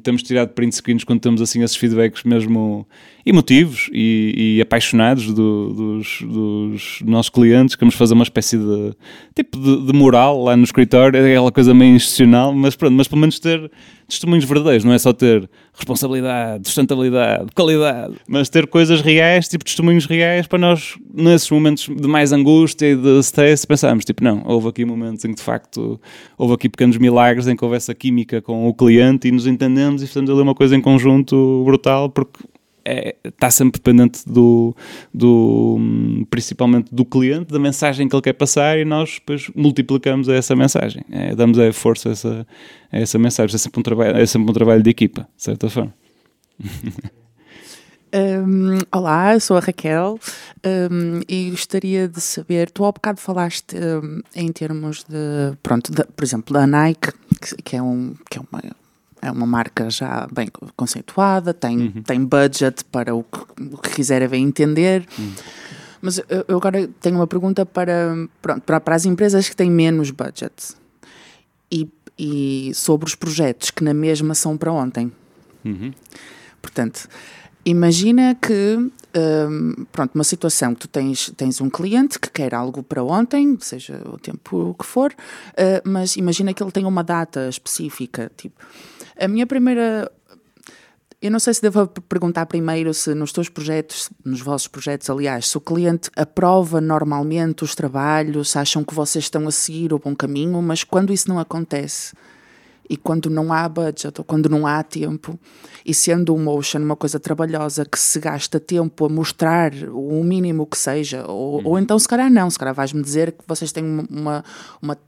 [0.03, 2.87] temos tirado print screens quando temos assim esses feedbacks mesmo
[3.25, 8.95] emotivos e, e apaixonados do, dos, dos, nossos clientes, queremos fazer uma espécie de
[9.35, 13.07] tipo de, de moral lá no escritório, é aquela coisa meio institucional, mas pronto, mas
[13.07, 13.71] pelo menos ter
[14.09, 20.07] testemunhos verdadeiros, não é só ter responsabilidade, sustentabilidade, qualidade, mas ter coisas reais, tipo testemunhos
[20.07, 24.69] reais para nós, nesses momentos de mais angústia e de stress, pensarmos, tipo, não, houve
[24.69, 26.01] aqui momentos em que de facto
[26.37, 29.70] houve aqui pequenos milagres em que houve essa química com o cliente e nos entendemos
[30.03, 32.41] e fazemos ali uma coisa em conjunto brutal, porque
[32.85, 34.75] é, está sempre dependente do,
[35.13, 35.79] do,
[36.31, 41.05] principalmente do cliente, da mensagem que ele quer passar e nós depois multiplicamos essa mensagem,
[41.11, 42.47] é, damos a força a essa,
[42.93, 45.69] a essa mensagem, é sempre, um trabalho, é sempre um trabalho de equipa, de certa
[45.69, 45.95] forma.
[48.13, 50.19] Um, olá, sou a Raquel
[50.67, 56.03] um, e gostaria de saber, tu há bocado falaste um, em termos de, pronto, de,
[56.05, 58.61] por exemplo, da Nike, que, que, é, um, que é uma
[59.23, 62.03] é uma marca já bem conceituada, tem, uhum.
[62.03, 63.39] tem budget para o que,
[63.75, 65.07] o que quiser ver entender.
[65.19, 65.33] Uhum.
[66.03, 70.11] Mas eu, agora tenho uma pergunta para, pronto, para, para as empresas que têm menos
[70.11, 70.75] budget
[71.71, 75.13] e, e sobre os projetos que na mesma são para ontem.
[75.65, 75.93] Uhum.
[76.63, 77.07] Portanto,
[77.65, 82.83] imagina que um, pronto, uma situação que tu tens, tens um cliente que quer algo
[82.83, 87.49] para ontem, seja o tempo que for, uh, mas imagina que ele tem uma data
[87.49, 88.65] específica, tipo
[89.21, 90.11] a minha primeira.
[91.23, 95.49] Eu não sei se devo perguntar primeiro se nos teus projetos, nos vossos projetos, aliás,
[95.49, 100.17] se o cliente aprova normalmente os trabalhos, acham que vocês estão a seguir o bom
[100.17, 102.15] caminho, mas quando isso não acontece,
[102.91, 105.39] e quando não há budget ou quando não há tempo,
[105.87, 110.67] e sendo o motion uma coisa trabalhosa que se gasta tempo a mostrar o mínimo
[110.67, 111.67] que seja, ou, uhum.
[111.67, 114.45] ou então se calhar não, se calhar vais-me dizer que vocês têm uma,
[114.83, 114.99] uma,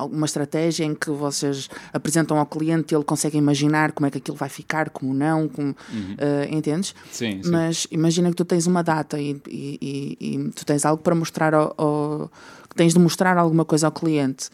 [0.00, 4.18] uma estratégia em que vocês apresentam ao cliente e ele consegue imaginar como é que
[4.18, 6.14] aquilo vai ficar, como não, como, uhum.
[6.14, 6.92] uh, entendes?
[7.12, 7.50] Sim, sim.
[7.52, 11.14] Mas imagina que tu tens uma data e, e, e, e tu tens algo para
[11.14, 12.30] mostrar ao, ao,
[12.74, 14.50] tens de mostrar alguma coisa ao cliente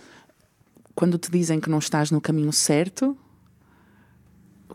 [0.97, 3.17] quando te dizem que não estás no caminho certo,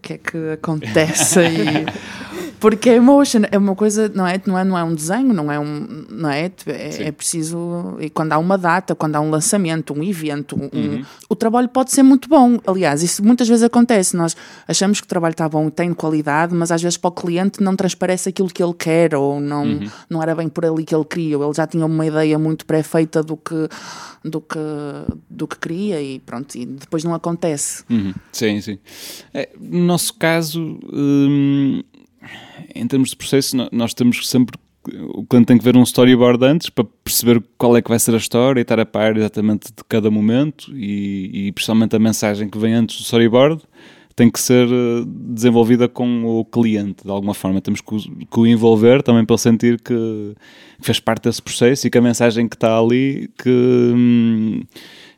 [0.02, 1.86] que é que acontece aí.
[2.62, 5.52] Porque a emotion é uma coisa, não é, não é, não é um desenho, não
[5.52, 9.32] é um, não é, é, é preciso, e quando há uma data, quando há um
[9.32, 11.04] lançamento, um evento, um, uhum.
[11.28, 14.38] o trabalho pode ser muito bom, aliás, isso muitas vezes acontece, nós
[14.68, 17.76] achamos que o trabalho está bom, tem qualidade, mas às vezes para o cliente não
[17.76, 19.90] transparece aquilo que ele quer, ou não, uhum.
[20.08, 22.68] não era bem por ali que ele queria, ou ele já tinha uma ideia muito
[22.68, 23.68] pré-feita do que,
[24.24, 24.60] do que,
[25.28, 27.84] do que queria, e pronto, e depois não acontece.
[27.90, 28.14] Uhum.
[28.32, 28.78] Sim, sim.
[29.34, 30.80] É, no nosso caso...
[30.94, 31.82] Hum
[32.76, 34.58] em termos de processo, nós temos sempre
[35.14, 38.16] o cliente tem que ver um storyboard antes para perceber qual é que vai ser
[38.16, 42.50] a história e estar a par exatamente de cada momento e, e principalmente a mensagem
[42.50, 43.62] que vem antes do storyboard
[44.16, 47.62] tem que ser eh, desenvolvida com o cliente de alguma forma.
[47.62, 50.36] Temos que o, envolver também para ele sentir que,
[50.80, 53.50] que fez parte desse processo e que a mensagem que está ali que.
[53.50, 54.62] Hum,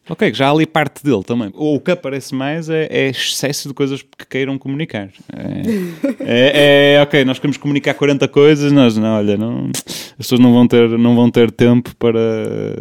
[0.09, 1.49] Ok, já há ali parte dele também.
[1.53, 5.09] Ou o que aparece mais é, é excesso de coisas que queiram comunicar.
[5.31, 10.41] É, é, é, ok, nós queremos comunicar 40 coisas, nós não, olha, não, as pessoas
[10.41, 12.19] não vão ter, não vão ter tempo para.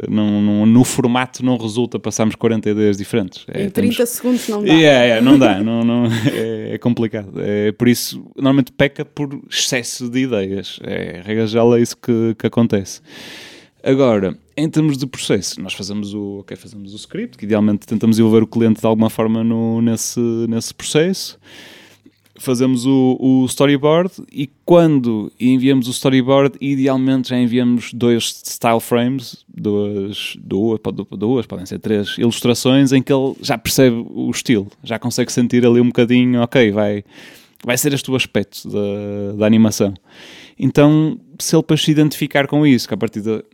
[0.09, 3.45] Não, não, no formato não resulta passarmos 40 ideias diferentes.
[3.47, 4.73] É, em 30 temos, segundos não dá.
[4.73, 7.35] Yeah, não dá, não, não, é, é, complicado.
[7.37, 10.81] É, por isso, normalmente peca por excesso de ideias.
[10.83, 13.01] É, regra geral é isso que, que acontece.
[13.83, 18.19] Agora, em termos de processo, nós fazemos o, okay, fazemos o script, que idealmente tentamos
[18.19, 21.37] envolver o cliente de alguma forma no, nesse, nesse processo.
[22.39, 29.45] Fazemos o, o storyboard e quando enviamos o storyboard, idealmente já enviamos dois style frames,
[29.49, 30.81] duas, duas,
[31.11, 35.67] duas, podem ser três ilustrações em que ele já percebe o estilo, já consegue sentir
[35.67, 37.05] ali um bocadinho, ok, vai,
[37.65, 39.93] vai ser este o aspecto da, da animação.
[40.59, 43.45] Então, se ele depois se identificar com isso, que a partir de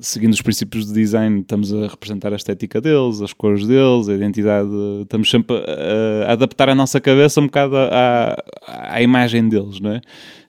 [0.00, 4.14] seguindo os princípios de design, estamos a representar a estética deles, as cores deles, a
[4.14, 4.70] identidade,
[5.02, 9.92] estamos sempre a, a adaptar a nossa cabeça um bocado à, à imagem deles, não
[9.92, 10.00] é?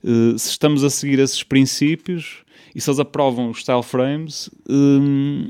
[0.04, 2.44] Uh, se estamos a seguir esses princípios
[2.76, 5.50] e se eles aprovam os style frames, um,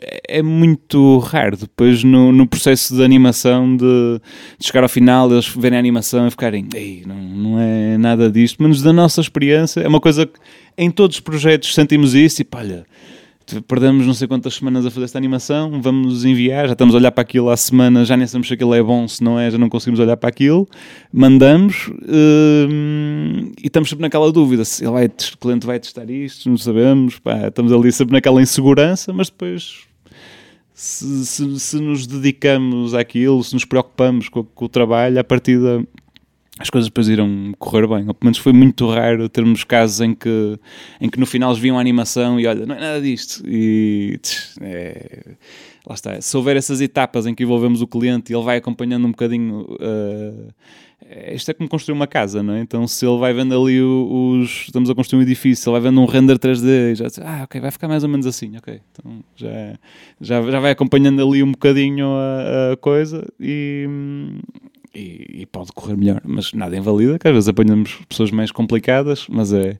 [0.00, 4.20] é, é muito raro depois no, no processo de animação de,
[4.58, 8.30] de, chegar ao final eles verem a animação e ficarem Ei, não, não é nada
[8.30, 10.38] disto, menos da nossa experiência é uma coisa que
[10.78, 12.86] em todos os projetos sentimos isso e olha
[13.66, 17.12] perdemos não sei quantas semanas a fazer esta animação, vamos enviar, já estamos a olhar
[17.12, 19.58] para aquilo há semana, já nem sabemos se aquilo é bom, se não é, já
[19.58, 20.68] não conseguimos olhar para aquilo,
[21.12, 26.48] mandamos uh, e estamos sempre naquela dúvida, se ele vai, o cliente vai testar isto,
[26.48, 29.86] não sabemos, pá, estamos ali sempre naquela insegurança, mas depois
[30.74, 35.60] se, se, se nos dedicamos àquilo, se nos preocupamos com, com o trabalho, a partir
[35.60, 35.82] da
[36.58, 38.08] as coisas depois irão correr bem.
[38.08, 40.58] Ou pelo menos foi muito raro termos casos em que,
[41.00, 43.42] em que no final eles viam a animação e olha, não é nada disto.
[43.46, 44.20] E
[44.60, 45.34] é,
[45.86, 46.20] lá está.
[46.20, 49.66] Se houver essas etapas em que envolvemos o cliente e ele vai acompanhando um bocadinho.
[49.80, 50.52] Uh,
[51.32, 52.60] isto é como construir uma casa, não é?
[52.60, 54.64] Então, se ele vai vendo ali os.
[54.66, 57.60] Estamos a construir um edifício, ele vai vendo um render 3D, já diz, ah, ok,
[57.60, 58.80] vai ficar mais ou menos assim, ok.
[58.92, 59.78] Então, já,
[60.20, 63.86] já, já vai acompanhando ali um bocadinho a, a coisa e,
[64.94, 69.26] e, e, pode correr melhor, mas nada invalida, que às vezes apanhamos pessoas mais complicadas,
[69.28, 69.78] mas é,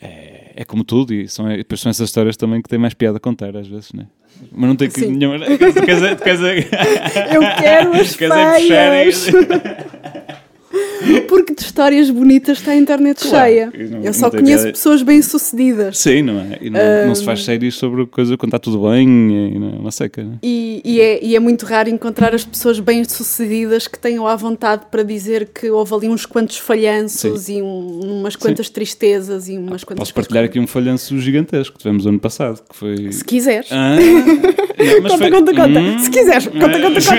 [0.00, 3.16] é, é como tudo, e são, depois são essas histórias também que têm mais piada
[3.18, 4.06] a contar, às vezes, né?
[4.50, 5.06] Mas não tem que.
[5.06, 9.26] Nenhuma, tu queres, tu queres, Eu quero as feias.
[11.28, 13.72] Porque de histórias bonitas está a internet claro, cheia.
[13.90, 15.98] Não, eu só conheço pessoas bem-sucedidas.
[15.98, 16.58] Sim, não é?
[16.60, 19.06] E não, um, não, se faz séries sobre coisa quando está tudo bem
[19.54, 20.22] e não é uma seca.
[20.22, 20.38] Né?
[20.42, 24.86] E, e, é, e é muito raro encontrar as pessoas bem-sucedidas que tenham à vontade
[24.90, 27.58] para dizer que houve ali uns quantos falhanços Sim.
[27.58, 28.72] e um, umas quantas Sim.
[28.72, 30.00] tristezas e umas quantas.
[30.00, 32.62] Posso partilhar aqui um falhanço gigantesco que tivemos ano passado.
[32.68, 33.12] Que foi...
[33.12, 33.68] Se quiseres.
[33.70, 35.30] Ah, não, conta, foi...
[35.30, 35.80] conta, conta.
[35.80, 37.14] Hum, Se quiseres, conta, conta, conta.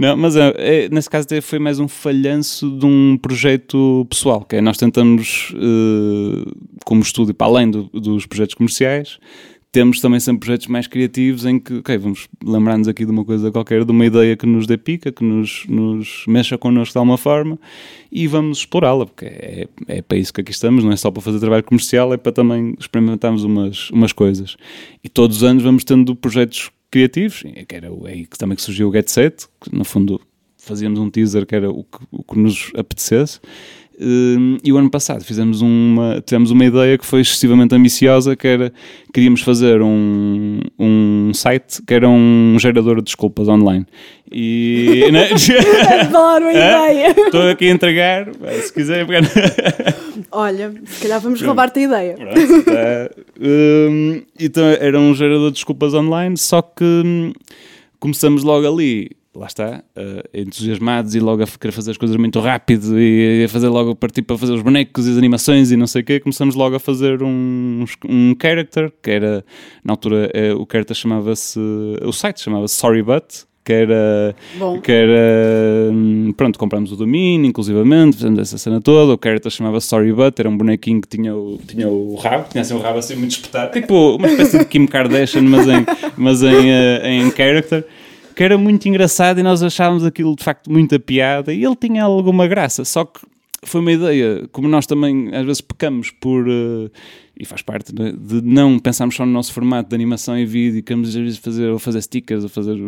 [0.00, 4.56] Não, mas é, é, nesse caso foi mais um falhanço de um projeto pessoal, que
[4.56, 6.50] é nós tentamos, uh,
[6.86, 9.18] como estúdio, para além do, dos projetos comerciais,
[9.72, 13.52] temos também sempre projetos mais criativos em que, ok, vamos lembrar-nos aqui de uma coisa
[13.52, 17.16] qualquer, de uma ideia que nos dê pica, que nos, nos mexa connosco de alguma
[17.16, 17.58] forma
[18.10, 21.22] e vamos explorá-la, porque é, é para isso que aqui estamos, não é só para
[21.22, 24.56] fazer trabalho comercial, é para também experimentarmos umas, umas coisas.
[25.04, 28.92] E todos os anos vamos tendo projetos criativos, que era aí que também surgiu o
[28.92, 30.20] Get Set, que no fundo
[30.58, 33.40] fazíamos um teaser que era o que, o que nos apetecesse.
[34.02, 38.48] Uh, e o ano passado fizemos uma, tivemos uma ideia que foi excessivamente ambiciosa, que
[38.48, 38.72] era
[39.12, 43.84] queríamos fazer um, um site que era um gerador de desculpas online.
[44.32, 45.28] E né?
[46.00, 47.10] adoro a ideia.
[47.10, 48.28] Estou aqui a entregar,
[48.62, 49.22] se quiser pegar.
[50.32, 52.14] Olha, se calhar vamos roubar-te a ideia.
[52.14, 53.10] Pronto, tá.
[53.38, 57.32] um, então era um gerador de desculpas online, só que hum,
[57.98, 62.40] começamos logo ali lá está, uh, entusiasmados e logo a querer fazer as coisas muito
[62.40, 65.86] rápido e a fazer logo partir para fazer os bonecos e as animações e não
[65.86, 69.44] sei o quê, começamos logo a fazer um, um character, que era,
[69.84, 71.60] na altura, é, o character chamava-se,
[72.02, 74.80] o site chamava-se Sorry But, que era, Bom.
[74.80, 79.80] que era hum, pronto, compramos o domínio, inclusivamente, fizemos essa cena toda, o character chamava
[79.80, 82.98] Sorry But, era um bonequinho que tinha o, tinha o rabo, tinha assim o rabo
[82.98, 87.30] assim muito espetado, tipo uma espécie de Kim Kardashian, mas em, mas em, uh, em
[87.30, 87.86] character
[88.40, 92.04] que era muito engraçado e nós achávamos aquilo de facto muita piada e ele tinha
[92.04, 93.20] alguma graça, só que
[93.64, 96.90] foi uma ideia, como nós também às vezes pecamos por, uh,
[97.38, 100.78] e faz parte, né, de não pensarmos só no nosso formato de animação e vídeo,
[100.78, 102.78] e queremos às vezes fazer, ou fazer stickers, ou fazer,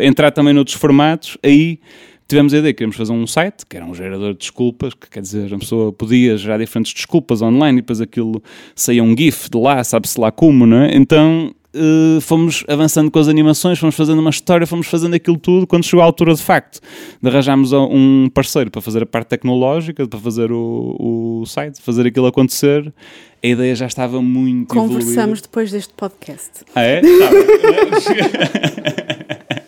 [0.00, 1.80] entrar também noutros formatos, aí
[2.28, 5.10] tivemos a ideia que queríamos fazer um site, que era um gerador de desculpas, que
[5.10, 8.40] quer dizer, a pessoa podia gerar diferentes desculpas online e depois aquilo
[8.76, 10.94] saía um GIF de lá, sabe-se lá como, não é?
[10.94, 15.66] Então uh, fomos avançando com as animações, fomos fazendo uma história, fomos fazendo aquilo tudo.
[15.66, 16.80] Quando chegou a altura de facto
[17.20, 22.06] de arranjarmos um parceiro para fazer a parte tecnológica, para fazer o, o site, fazer
[22.06, 22.92] aquilo acontecer,
[23.42, 25.42] a ideia já estava muito Conversamos evoluída.
[25.42, 26.50] depois deste podcast.
[26.74, 27.00] Ah, é?
[27.02, 27.08] Tá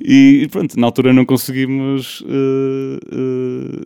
[0.00, 3.84] e pronto, na altura não conseguimos uh, uh,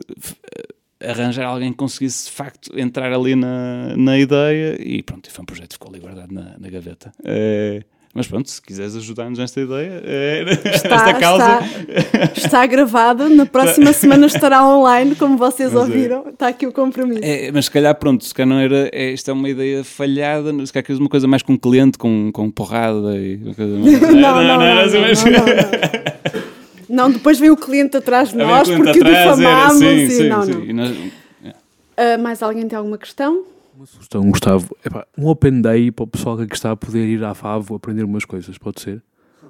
[1.02, 5.46] arranjar alguém que conseguisse de facto entrar ali na, na ideia e pronto, foi um
[5.46, 7.12] projeto que ficou ali guardado na, na gaveta.
[7.24, 7.82] É,
[8.14, 10.44] mas pronto, se quiseres ajudar-nos nesta ideia, é,
[10.74, 11.60] está, esta causa.
[11.88, 15.84] Está, está gravado, na próxima semana estará online, como vocês mas é.
[15.84, 16.24] ouviram.
[16.26, 16.30] É.
[16.30, 17.20] Está aqui o compromisso.
[17.22, 18.88] É, mas se calhar, pronto, se calhar não era.
[18.92, 22.30] É, isto é uma ideia falhada, se calhar queres uma coisa mais com cliente, com,
[22.32, 23.36] com porrada e.
[23.56, 26.47] não, não, não, não, não, não, não,
[26.88, 29.82] depois vem o cliente atrás de nós porque atrás, difamamos.
[29.82, 30.72] Era, sim, e, sim, não, sim.
[30.72, 30.84] não.
[30.84, 33.44] Nós, uh, mais alguém tem alguma questão?
[33.76, 34.76] Uma sugestão, Gustavo.
[34.84, 38.02] Epá, um Open Day para o pessoal que está a poder ir à Favo aprender
[38.04, 39.02] umas coisas, pode ser?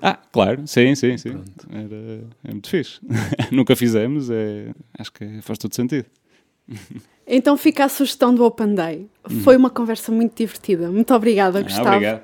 [0.02, 1.42] Ah, claro, sim, sim, sim.
[1.70, 3.00] Era, é muito fixe.
[3.50, 6.06] Nunca fizemos, é, acho que faz todo sentido.
[7.26, 9.06] Então fica a sugestão do Open Day.
[9.42, 10.90] Foi uma conversa muito divertida.
[10.90, 11.88] Muito obrigada, ah, Gustavo.
[11.88, 12.22] obrigado.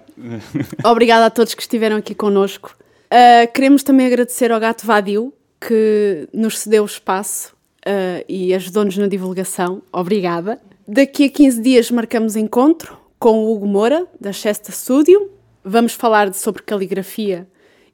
[0.84, 2.76] Obrigada a todos que estiveram aqui connosco.
[3.14, 7.54] Uh, queremos também agradecer ao Gato Vadio, que nos cedeu o espaço
[7.86, 9.80] uh, e ajudou-nos na divulgação.
[9.92, 10.60] Obrigada.
[10.86, 15.30] Daqui a 15 dias marcamos encontro com o Hugo Moura, da Chesta Studio.
[15.64, 17.46] Vamos falar sobre caligrafia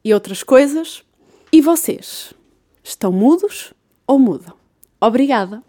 [0.03, 1.03] e outras coisas.
[1.53, 2.33] E vocês?
[2.83, 3.75] Estão mudos
[4.07, 4.55] ou mudam?
[4.99, 5.63] Obrigada.